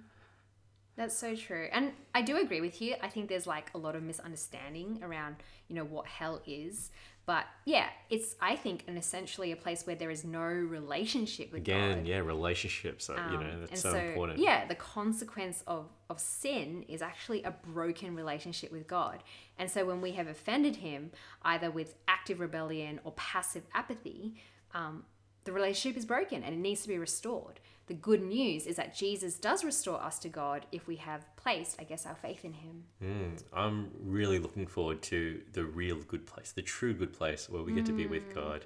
That's 0.97 1.17
so 1.17 1.35
true. 1.35 1.69
And 1.73 1.93
I 2.15 2.23
do 2.23 2.37
agree 2.37 2.61
with 2.61 2.81
you. 2.81 2.95
I 3.03 3.09
think 3.09 3.29
there's 3.29 3.47
like 3.47 3.71
a 3.75 3.79
lot 3.79 3.97
of 3.97 4.03
misunderstanding 4.03 5.01
around, 5.03 5.37
you 5.69 5.75
know, 5.75 5.85
what 5.85 6.07
hell 6.07 6.41
is. 6.47 6.91
But 7.27 7.47
yeah, 7.65 7.87
it's 8.11 8.37
I 8.41 8.55
think 8.55 8.85
an 8.87 8.97
essentially 8.97 9.51
a 9.51 9.57
place 9.57 9.87
where 9.87 9.97
there 9.97 10.11
is 10.11 10.25
no 10.25 10.43
relationship 10.43 11.53
with 11.53 11.65
God. 11.65 11.73
Again, 11.73 11.99
God. 11.99 12.07
yeah, 12.07 12.19
relationships. 12.19 13.09
Are, 13.09 13.17
you 13.33 13.39
know, 13.39 13.51
Um, 13.51 13.61
that's 13.61 13.83
and 13.85 13.95
so, 13.95 13.99
important. 13.99 14.39
Yeah, 14.39 14.67
the 14.67 14.75
consequence 14.75 15.65
of, 15.67 15.89
of 16.11 16.21
sin 16.21 16.85
is 16.87 17.01
actually 17.01 17.43
a 17.43 17.51
broken 17.51 18.15
relationship 18.15 18.71
with 18.71 18.87
God. 18.87 19.23
And 19.59 19.71
so 19.71 19.87
when 19.87 20.01
we 20.03 20.13
have 20.13 20.29
offended 20.29 20.77
Him, 20.77 21.13
either 21.43 21.71
with 21.71 21.95
active 22.07 22.41
rebellion 22.41 23.01
or 23.05 23.13
passive 23.13 23.65
apathy, 23.73 24.35
um, 24.75 25.05
the 25.45 25.53
relationship 25.53 25.97
is 25.97 26.05
broken 26.05 26.43
and 26.43 26.55
it 26.55 26.59
needs 26.59 26.83
to 26.83 26.89
be 26.89 26.99
restored. 26.99 27.59
The 27.87 27.95
good 27.95 28.23
news 28.23 28.67
is 28.67 28.77
that 28.77 28.95
Jesus 28.95 29.37
does 29.37 29.65
restore 29.65 30.03
us 30.03 30.19
to 30.21 30.29
God 30.29 30.67
if 30.73 30.87
we 30.87 30.97
have 30.97 31.25
placed, 31.37 31.77
I 31.81 31.85
guess, 31.85 32.07
our 32.07 32.15
faith 32.15 32.45
in 32.45 32.55
Him. 32.55 32.85
Mm, 33.03 33.43
I'm 33.53 33.91
really 34.01 34.39
looking 34.39 34.67
forward 34.67 35.03
to 35.03 35.41
the 35.53 35.65
real 35.65 35.99
good 35.99 36.27
place, 36.27 36.53
the 36.53 36.63
true 36.63 36.95
good 36.95 37.13
place 37.13 37.49
where 37.49 37.63
we 37.63 37.73
get 37.73 37.87
to 37.87 37.93
be 37.93 38.07
with 38.07 38.35
God. 38.35 38.65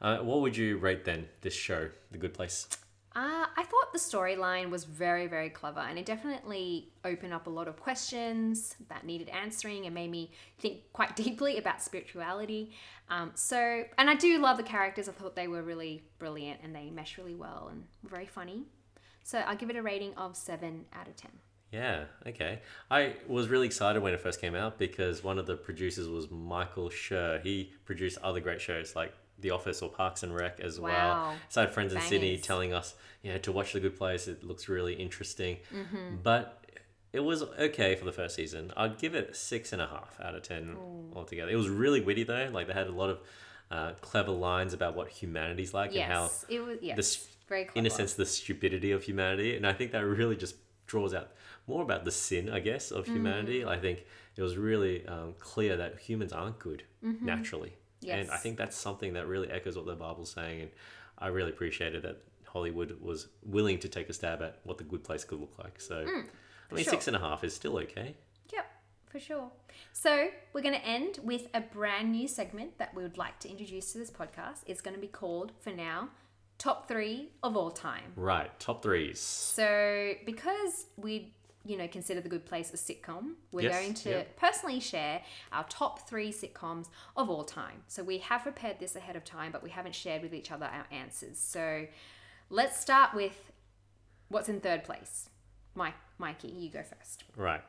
Uh, 0.00 0.18
what 0.18 0.40
would 0.40 0.56
you 0.56 0.78
rate 0.78 1.04
then 1.04 1.26
this 1.40 1.54
show, 1.54 1.88
The 2.10 2.18
Good 2.18 2.34
Place? 2.34 2.68
Uh, 3.16 3.46
I 3.56 3.62
thought 3.62 3.94
the 3.94 3.98
storyline 3.98 4.68
was 4.68 4.84
very, 4.84 5.26
very 5.26 5.48
clever 5.48 5.80
and 5.80 5.98
it 5.98 6.04
definitely 6.04 6.90
opened 7.02 7.32
up 7.32 7.46
a 7.46 7.50
lot 7.50 7.66
of 7.66 7.80
questions 7.80 8.76
that 8.90 9.06
needed 9.06 9.30
answering 9.30 9.86
and 9.86 9.94
made 9.94 10.10
me 10.10 10.32
think 10.58 10.92
quite 10.92 11.16
deeply 11.24 11.56
about 11.56 11.80
spirituality. 11.80 12.72
Um, 13.08 13.30
so, 13.34 13.84
and 13.96 14.10
I 14.10 14.16
do 14.16 14.38
love 14.38 14.58
the 14.58 14.62
characters. 14.62 15.08
I 15.08 15.12
thought 15.12 15.34
they 15.34 15.48
were 15.48 15.62
really 15.62 16.02
brilliant 16.18 16.60
and 16.62 16.76
they 16.76 16.90
mesh 16.90 17.16
really 17.16 17.34
well 17.34 17.68
and 17.70 17.84
very 18.04 18.26
funny. 18.26 18.64
So 19.22 19.38
I'll 19.38 19.56
give 19.56 19.70
it 19.70 19.76
a 19.76 19.82
rating 19.82 20.12
of 20.18 20.36
7 20.36 20.84
out 20.92 21.08
of 21.08 21.16
10. 21.16 21.30
Yeah, 21.72 22.04
okay. 22.26 22.60
I 22.90 23.14
was 23.26 23.48
really 23.48 23.66
excited 23.66 24.02
when 24.02 24.12
it 24.12 24.20
first 24.20 24.42
came 24.42 24.54
out 24.54 24.78
because 24.78 25.24
one 25.24 25.38
of 25.38 25.46
the 25.46 25.56
producers 25.56 26.06
was 26.06 26.30
Michael 26.30 26.90
Schur. 26.90 27.40
He 27.42 27.72
produced 27.86 28.18
other 28.22 28.40
great 28.40 28.60
shows 28.60 28.94
like 28.94 29.14
The 29.38 29.50
Office 29.50 29.82
or 29.82 29.90
Parks 29.90 30.22
and 30.22 30.34
Rec 30.34 30.60
as 30.60 30.80
well. 30.80 31.34
So 31.48 31.60
I 31.60 31.64
had 31.64 31.74
friends 31.74 31.92
in 31.92 32.00
Sydney 32.00 32.38
telling 32.38 32.72
us, 32.72 32.94
you 33.22 33.32
know, 33.32 33.38
to 33.38 33.52
watch 33.52 33.72
The 33.72 33.80
Good 33.80 33.96
Place. 33.96 34.28
It 34.28 34.42
looks 34.44 34.68
really 34.68 34.94
interesting. 34.94 35.58
Mm-hmm. 35.74 36.16
But 36.22 36.64
it 37.12 37.20
was 37.20 37.42
okay 37.42 37.94
for 37.94 38.04
the 38.04 38.12
first 38.12 38.34
season. 38.34 38.72
I'd 38.76 38.98
give 38.98 39.14
it 39.14 39.34
six 39.36 39.72
and 39.72 39.80
a 39.80 39.86
half 39.86 40.18
out 40.22 40.34
of 40.34 40.42
ten 40.42 40.76
altogether. 41.14 41.50
It 41.50 41.56
was 41.56 41.68
really 41.68 42.00
witty 42.00 42.24
though. 42.24 42.48
Like 42.52 42.66
they 42.66 42.72
had 42.74 42.88
a 42.88 42.92
lot 42.92 43.10
of 43.10 43.18
uh, 43.70 43.92
clever 44.00 44.32
lines 44.32 44.72
about 44.74 44.94
what 44.96 45.08
humanity's 45.08 45.72
like 45.74 45.94
and 45.94 46.12
how 46.12 46.30
it 46.48 46.60
was, 46.60 46.78
yes, 46.80 46.96
this- 46.96 47.28
very 47.48 47.64
clever. 47.64 47.78
in 47.78 47.86
a 47.86 47.90
sense, 47.90 48.14
the 48.14 48.26
stupidity 48.26 48.90
of 48.90 49.04
humanity. 49.04 49.56
And 49.56 49.66
I 49.66 49.72
think 49.72 49.92
that 49.92 50.04
really 50.04 50.36
just 50.36 50.56
draws 50.86 51.14
out 51.14 51.30
more 51.66 51.82
about 51.82 52.04
the 52.04 52.10
sin, 52.10 52.50
I 52.50 52.58
guess, 52.60 52.90
of 52.90 53.06
humanity. 53.06 53.60
Mm. 53.60 53.68
I 53.68 53.78
think 53.78 54.04
it 54.36 54.42
was 54.42 54.56
really 54.56 55.06
um, 55.06 55.34
clear 55.38 55.76
that 55.76 55.98
humans 55.98 56.32
aren't 56.32 56.58
good 56.58 56.82
naturally. 57.02 57.74
And 58.06 58.30
I. 58.30 58.36
Think 58.36 58.58
that's 58.58 58.76
something 58.76 59.14
that 59.14 59.26
really 59.26 59.50
echoes 59.50 59.76
what 59.76 59.86
the 59.86 59.94
Bible's 59.94 60.30
saying. 60.30 60.62
And 60.62 60.70
I 61.18 61.28
really 61.28 61.50
appreciated 61.50 62.02
that 62.02 62.22
Hollywood 62.44 63.00
was 63.00 63.28
willing 63.44 63.78
to 63.80 63.88
take 63.88 64.08
a 64.08 64.12
stab 64.12 64.42
at 64.42 64.60
what 64.64 64.78
the 64.78 64.84
good 64.84 65.02
place 65.04 65.24
could 65.24 65.40
look 65.40 65.58
like. 65.58 65.80
So, 65.80 66.00
I 66.00 66.04
mean, 66.04 66.24
Mm, 66.70 66.84
sure. 66.84 66.90
six 66.90 67.06
and 67.08 67.16
a 67.16 67.20
half 67.20 67.44
is 67.44 67.54
still 67.54 67.76
okay. 67.78 68.14
Yep, 68.52 68.66
for 69.06 69.20
sure. 69.20 69.50
So 69.92 70.28
we're 70.52 70.62
going 70.62 70.74
to 70.74 70.84
end 70.86 71.18
with 71.22 71.48
a 71.54 71.60
brand 71.60 72.12
new 72.12 72.26
segment 72.28 72.78
that 72.78 72.94
we 72.94 73.02
would 73.02 73.18
like 73.18 73.38
to 73.40 73.48
introduce 73.50 73.92
to 73.92 73.98
this 73.98 74.10
podcast. 74.10 74.58
It's 74.66 74.80
going 74.80 74.94
to 74.94 75.00
be 75.00 75.06
called, 75.08 75.52
for 75.60 75.70
now, 75.70 76.08
Top 76.58 76.88
Three 76.88 77.30
of 77.42 77.56
All 77.56 77.70
Time. 77.70 78.12
Right, 78.16 78.58
top 78.58 78.82
threes. 78.82 79.20
So 79.20 80.14
because 80.24 80.86
we, 80.96 81.34
you 81.66 81.76
know, 81.76 81.88
consider 81.88 82.20
The 82.20 82.28
Good 82.28 82.46
Place 82.46 82.72
a 82.72 82.76
sitcom, 82.76 83.34
we're 83.50 83.62
Yes, 83.62 83.74
going 83.74 83.94
to 83.94 84.10
yep. 84.10 84.36
personally 84.36 84.78
share 84.80 85.22
our 85.52 85.64
top 85.64 86.08
three 86.08 86.32
sitcoms 86.32 86.86
of 87.16 87.28
all 87.28 87.44
time. 87.44 87.82
So 87.88 88.02
we 88.04 88.18
have 88.18 88.42
prepared 88.42 88.78
this 88.78 88.94
ahead 88.94 89.16
of 89.16 89.24
time, 89.24 89.50
but 89.52 89.62
we 89.62 89.70
haven't 89.70 89.94
shared 89.94 90.22
with 90.22 90.32
each 90.32 90.52
other 90.52 90.66
our 90.66 90.86
answers. 90.90 91.38
So 91.38 91.86
let's 92.50 92.78
start 92.78 93.14
with 93.14 93.52
what's 94.28 94.48
in 94.48 94.60
third 94.60 94.84
place. 94.84 95.28
Mike, 95.74 95.94
Mikey, 96.18 96.48
you 96.48 96.70
go 96.70 96.82
first. 96.82 97.24
Right. 97.36 97.62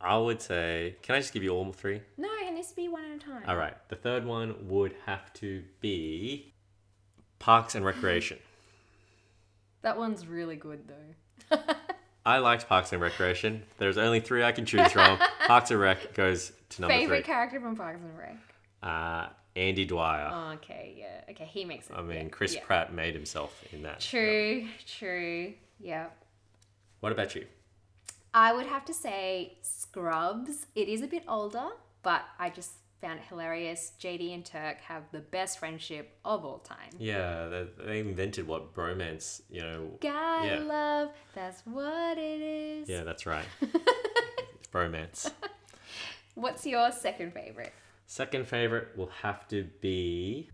I 0.00 0.18
would 0.18 0.42
say, 0.42 0.96
can 1.02 1.14
I 1.14 1.20
just 1.20 1.32
give 1.32 1.42
you 1.42 1.50
all 1.50 1.72
three? 1.72 2.02
No, 2.18 2.28
it 2.42 2.52
needs 2.52 2.68
to 2.70 2.76
be 2.76 2.88
one 2.88 3.04
at 3.04 3.16
a 3.16 3.18
time. 3.18 3.42
All 3.46 3.56
right. 3.56 3.74
The 3.88 3.96
third 3.96 4.26
one 4.26 4.68
would 4.68 4.94
have 5.06 5.32
to 5.34 5.62
be 5.80 6.52
Parks 7.38 7.74
and 7.74 7.84
Recreation. 7.84 8.38
That 9.82 9.98
one's 9.98 10.26
really 10.26 10.56
good 10.56 10.88
though. 10.88 11.58
I 12.26 12.38
liked 12.38 12.68
Parks 12.68 12.92
and 12.92 13.02
Recreation. 13.02 13.64
There's 13.78 13.98
only 13.98 14.20
three 14.20 14.42
I 14.42 14.52
can 14.52 14.64
choose 14.64 14.90
from. 14.92 15.18
Parks 15.46 15.70
and 15.70 15.80
Rec 15.80 16.14
goes 16.14 16.52
to 16.70 16.80
number 16.82 16.94
Favorite 16.94 17.18
three. 17.18 17.24
character 17.24 17.60
from 17.60 17.76
Parks 17.76 18.00
and 18.02 18.18
Rec. 18.18 18.36
Uh, 18.82 19.28
Andy 19.56 19.84
Dwyer. 19.84 20.30
Oh, 20.32 20.52
okay, 20.54 20.94
yeah. 20.96 21.30
Okay, 21.30 21.44
he 21.44 21.64
makes 21.64 21.88
it. 21.88 21.96
I 21.96 22.02
mean, 22.02 22.24
yeah, 22.24 22.28
Chris 22.28 22.54
yeah. 22.54 22.62
Pratt 22.64 22.92
made 22.94 23.14
himself 23.14 23.62
in 23.72 23.82
that. 23.82 24.00
True, 24.00 24.66
true. 24.86 25.52
Yeah. 25.78 26.06
What 27.00 27.12
about 27.12 27.34
you? 27.34 27.44
I 28.32 28.52
would 28.52 28.66
have 28.66 28.84
to 28.86 28.94
say 28.94 29.58
Scrubs. 29.62 30.66
It 30.74 30.88
is 30.88 31.02
a 31.02 31.06
bit 31.06 31.24
older, 31.28 31.68
but 32.02 32.22
I 32.38 32.50
just 32.50 32.72
found 33.00 33.18
it 33.18 33.24
hilarious. 33.28 33.92
JD 34.00 34.34
and 34.34 34.44
Turk 34.44 34.80
have 34.82 35.02
the 35.12 35.20
best 35.20 35.58
friendship 35.58 36.16
of 36.24 36.44
all 36.44 36.58
time. 36.58 36.90
Yeah, 36.98 37.48
they, 37.48 37.66
they 37.84 37.98
invented 38.00 38.46
what 38.46 38.74
bromance, 38.74 39.42
you 39.50 39.60
know. 39.60 39.90
Guy 40.00 40.46
Yeah. 40.46 40.58
love, 40.60 41.10
that's 41.34 41.62
what 41.66 42.18
it 42.18 42.40
is. 42.40 42.88
Yeah, 42.88 43.04
that's 43.04 43.26
right. 43.26 43.44
it's 43.60 44.68
bromance. 44.72 45.30
What's 46.34 46.66
your 46.66 46.90
second 46.92 47.32
favorite? 47.32 47.72
Second 48.06 48.46
favorite 48.46 48.88
will 48.96 49.10
have 49.22 49.46
to 49.48 49.64
be 49.80 50.50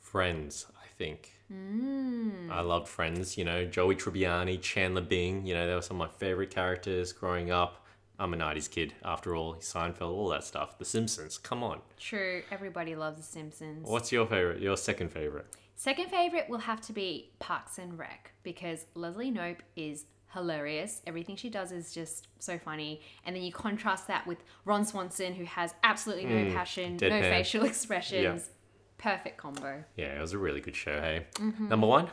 Friends, 0.00 0.66
I 0.80 0.86
think. 0.96 1.32
Mm. 1.52 2.50
I 2.50 2.60
loved 2.60 2.88
Friends, 2.88 3.36
you 3.36 3.44
know, 3.44 3.64
Joey 3.64 3.96
Tribbiani, 3.96 4.60
Chandler 4.62 5.00
Bing, 5.00 5.44
you 5.46 5.54
know, 5.54 5.66
they 5.66 5.74
were 5.74 5.82
some 5.82 6.00
of 6.00 6.08
my 6.10 6.16
favorite 6.18 6.50
characters 6.50 7.12
growing 7.12 7.50
up. 7.50 7.83
I'm 8.18 8.32
a 8.32 8.36
90s 8.36 8.70
kid, 8.70 8.94
after 9.04 9.34
all, 9.34 9.54
Seinfeld, 9.56 10.12
all 10.12 10.28
that 10.28 10.44
stuff. 10.44 10.78
The 10.78 10.84
Simpsons, 10.84 11.36
come 11.38 11.62
on. 11.64 11.80
True, 11.98 12.42
everybody 12.50 12.94
loves 12.94 13.16
The 13.18 13.22
Simpsons. 13.24 13.88
What's 13.88 14.12
your 14.12 14.26
favorite, 14.26 14.60
your 14.60 14.76
second 14.76 15.10
favorite? 15.10 15.46
Second 15.74 16.08
favorite 16.10 16.48
will 16.48 16.58
have 16.60 16.80
to 16.82 16.92
be 16.92 17.32
Parks 17.40 17.78
and 17.78 17.98
Rec 17.98 18.32
because 18.44 18.86
Leslie 18.94 19.32
Knope 19.32 19.58
is 19.74 20.04
hilarious. 20.32 21.00
Everything 21.06 21.34
she 21.36 21.50
does 21.50 21.72
is 21.72 21.92
just 21.92 22.28
so 22.38 22.58
funny. 22.58 23.00
And 23.24 23.34
then 23.34 23.42
you 23.42 23.52
contrast 23.52 24.06
that 24.08 24.26
with 24.26 24.38
Ron 24.64 24.84
Swanson, 24.84 25.34
who 25.34 25.44
has 25.44 25.74
absolutely 25.82 26.26
no 26.26 26.52
passion, 26.52 26.96
no 27.00 27.20
facial 27.22 27.64
expressions. 27.72 28.50
Perfect 28.98 29.36
combo. 29.36 29.82
Yeah, 29.96 30.16
it 30.16 30.20
was 30.20 30.32
a 30.32 30.38
really 30.38 30.60
good 30.60 30.76
show, 30.76 31.00
hey? 31.00 31.26
Mm-hmm. 31.34 31.68
Number 31.68 31.86
one, 31.86 32.08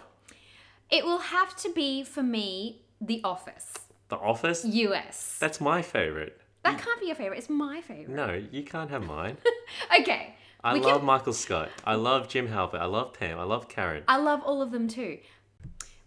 It 0.90 1.06
will 1.06 1.20
have 1.20 1.56
to 1.58 1.72
be 1.72 2.04
for 2.04 2.24
me 2.24 2.82
The 3.00 3.22
Office, 3.24 3.74
The 4.12 4.18
Office. 4.18 4.66
US. 4.66 5.38
That's 5.40 5.62
my 5.62 5.82
favorite. 5.82 6.40
That 6.64 6.78
can't 6.80 7.00
be 7.00 7.08
your 7.08 7.16
favorite. 7.16 7.38
It's 7.38 7.50
my 7.50 7.80
favorite. 7.82 8.10
No, 8.10 8.34
you 8.52 8.62
can't 8.64 8.90
have 8.92 9.04
mine. 9.04 9.38
Okay. 10.02 10.36
I 10.64 10.74
we 10.74 10.82
love 10.82 10.98
can- 10.98 11.06
Michael 11.06 11.32
Scott. 11.34 11.70
I 11.86 11.96
love 11.96 12.28
Jim 12.28 12.50
Halpert. 12.50 12.82
I 12.82 12.86
love 12.86 13.14
Pam. 13.14 13.40
I 13.40 13.44
love 13.44 13.70
Karen. 13.70 14.04
I 14.10 14.18
love 14.18 14.42
all 14.44 14.62
of 14.62 14.72
them 14.72 14.90
too. 14.90 15.20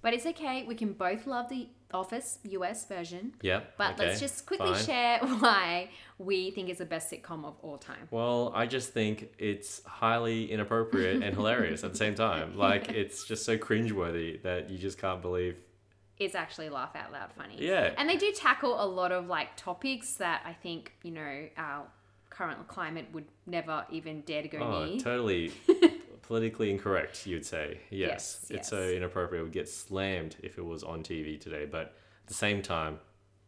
But 0.03 0.13
it's 0.13 0.27
okay. 0.27 0.65
We 0.69 0.75
can 0.75 0.93
both 0.93 1.27
love 1.27 1.49
the 1.49 1.69
Office 1.95 2.41
US 2.45 2.87
version. 2.87 3.33
Yep. 3.41 3.75
But 3.79 3.95
okay, 3.95 4.09
let's 4.09 4.21
just 4.21 4.45
quickly 4.45 4.75
fine. 4.75 4.85
share 4.85 5.19
why 5.39 5.89
we 6.19 6.51
think 6.51 6.69
it's 6.69 6.81
the 6.81 6.85
best 6.85 7.11
sitcom 7.11 7.47
of 7.47 7.55
all 7.63 7.79
time. 7.79 8.07
Well, 8.11 8.53
I 8.55 8.67
just 8.67 8.93
think 8.93 9.33
it's 9.39 9.83
highly 9.87 10.53
inappropriate 10.53 11.23
and 11.23 11.35
hilarious 11.35 11.83
at 11.85 11.93
the 11.93 11.97
same 11.99 12.15
time. 12.15 12.55
Like 12.67 12.91
it's 12.91 13.25
just 13.25 13.47
so 13.47 13.57
cringeworthy 13.57 14.43
that 14.43 14.69
you 14.69 14.77
just 14.77 14.99
can't 14.99 15.23
believe. 15.23 15.57
It's 16.19 16.35
actually 16.35 16.69
laugh 16.69 16.95
out 16.95 17.11
loud 17.13 17.33
funny. 17.37 17.57
Yeah. 17.59 17.93
And 17.99 18.09
they 18.09 18.17
do 18.17 18.31
tackle 18.33 18.83
a 18.83 18.87
lot 18.87 19.11
of 19.13 19.27
like 19.27 19.57
topics 19.57 20.15
that 20.15 20.43
I 20.47 20.53
think, 20.53 20.93
you 21.03 21.11
know, 21.11 21.49
our 21.57 21.87
current 22.31 22.67
climate 22.69 23.07
would 23.13 23.25
never 23.47 23.85
even 23.91 24.21
dare 24.23 24.43
to 24.43 24.49
go 24.49 24.59
Oh, 24.59 24.85
near. 24.87 25.01
totally 25.01 25.53
politically 26.23 26.71
incorrect. 26.71 27.27
You'd 27.27 27.45
say 27.45 27.79
yes. 27.91 28.39
Yes, 28.43 28.47
It's 28.51 28.69
so 28.69 28.83
inappropriate. 28.89 29.41
It 29.41 29.45
would 29.45 29.53
get 29.53 29.69
slammed 29.69 30.37
if 30.43 30.59
it 30.59 30.65
was 30.65 30.83
on 30.83 31.03
TV 31.03 31.41
today. 31.41 31.67
But 31.71 31.81
at 32.23 32.27
the 32.27 32.35
same 32.35 32.63
time, 32.63 32.99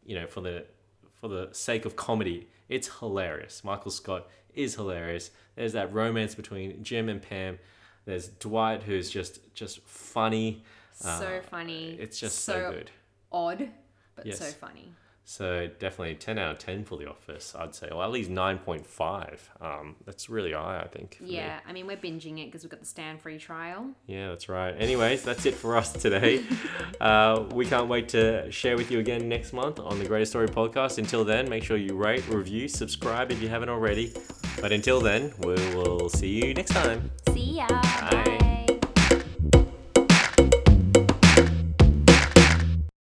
you 0.04 0.18
know, 0.18 0.26
for 0.26 0.40
the 0.40 0.66
for 1.14 1.28
the 1.28 1.48
sake 1.52 1.84
of 1.84 1.96
comedy, 1.96 2.48
it's 2.68 2.98
hilarious. 2.98 3.64
Michael 3.64 3.90
Scott 3.90 4.26
is 4.54 4.74
hilarious. 4.74 5.30
There's 5.54 5.72
that 5.72 5.92
romance 5.92 6.34
between 6.34 6.82
Jim 6.84 7.08
and 7.08 7.22
Pam. 7.22 7.58
There's 8.04 8.28
Dwight, 8.28 8.82
who's 8.82 9.10
just 9.10 9.52
just 9.54 9.80
funny. 9.86 10.62
So 10.96 11.08
Uh, 11.10 11.42
funny. 11.42 11.96
It's 12.00 12.18
just 12.18 12.44
so, 12.44 12.70
good. 12.72 12.90
Odd, 13.30 13.68
but 14.14 14.26
Yes. 14.26 14.38
so 14.38 14.46
funny. 14.46 14.92
So 15.28 15.66
definitely 15.80 16.14
10 16.14 16.38
out 16.38 16.52
of 16.52 16.58
10 16.58 16.84
for 16.84 16.96
The 16.96 17.10
Office, 17.10 17.52
I'd 17.58 17.74
say. 17.74 17.88
Or 17.90 18.04
at 18.04 18.12
least 18.12 18.30
9.5. 18.30 19.50
Um, 19.60 19.96
that's 20.04 20.30
really 20.30 20.52
high, 20.52 20.80
I 20.80 20.86
think. 20.86 21.16
for 21.16 21.24
me. 21.24 21.34
Yeah, 21.34 21.58
I 21.66 21.72
mean, 21.72 21.88
we're 21.88 21.96
binging 21.96 22.38
it 22.40 22.46
because 22.46 22.62
we've 22.62 22.70
got 22.70 22.78
the 22.78 22.86
Stan 22.86 23.18
free 23.18 23.36
trial. 23.36 23.90
Yeah, 24.06 24.28
that's 24.28 24.48
right. 24.48 24.70
Anyways, 24.78 25.24
that's 25.24 25.44
it 25.44 25.54
for 25.54 25.76
us 25.76 25.92
today. 25.92 26.44
Uh, 27.00 27.44
we 27.52 27.66
can't 27.66 27.88
wait 27.88 28.08
to 28.08 28.50
share 28.50 28.74
with 28.76 28.90
you 28.90 29.00
again 29.00 29.28
next 29.28 29.52
month 29.52 29.78
on 29.80 29.98
the 29.98 30.06
Greatest 30.06 30.32
Story 30.32 30.48
podcast. 30.48 30.96
Until 30.96 31.24
then, 31.24 31.46
make 31.50 31.62
sure 31.62 31.76
you 31.76 31.94
rate, 31.94 32.26
review, 32.28 32.68
subscribe 32.68 33.30
if 33.30 33.42
you 33.42 33.48
haven't 33.50 33.68
already. 33.68 34.14
But 34.62 34.72
until 34.72 35.00
then, 35.00 35.34
we 35.40 35.54
will 35.74 36.08
see 36.08 36.28
you 36.46 36.54
next 36.54 36.70
time. 36.70 37.10
See 37.34 37.56
ya. 37.58 37.66
Bye. 37.68 38.45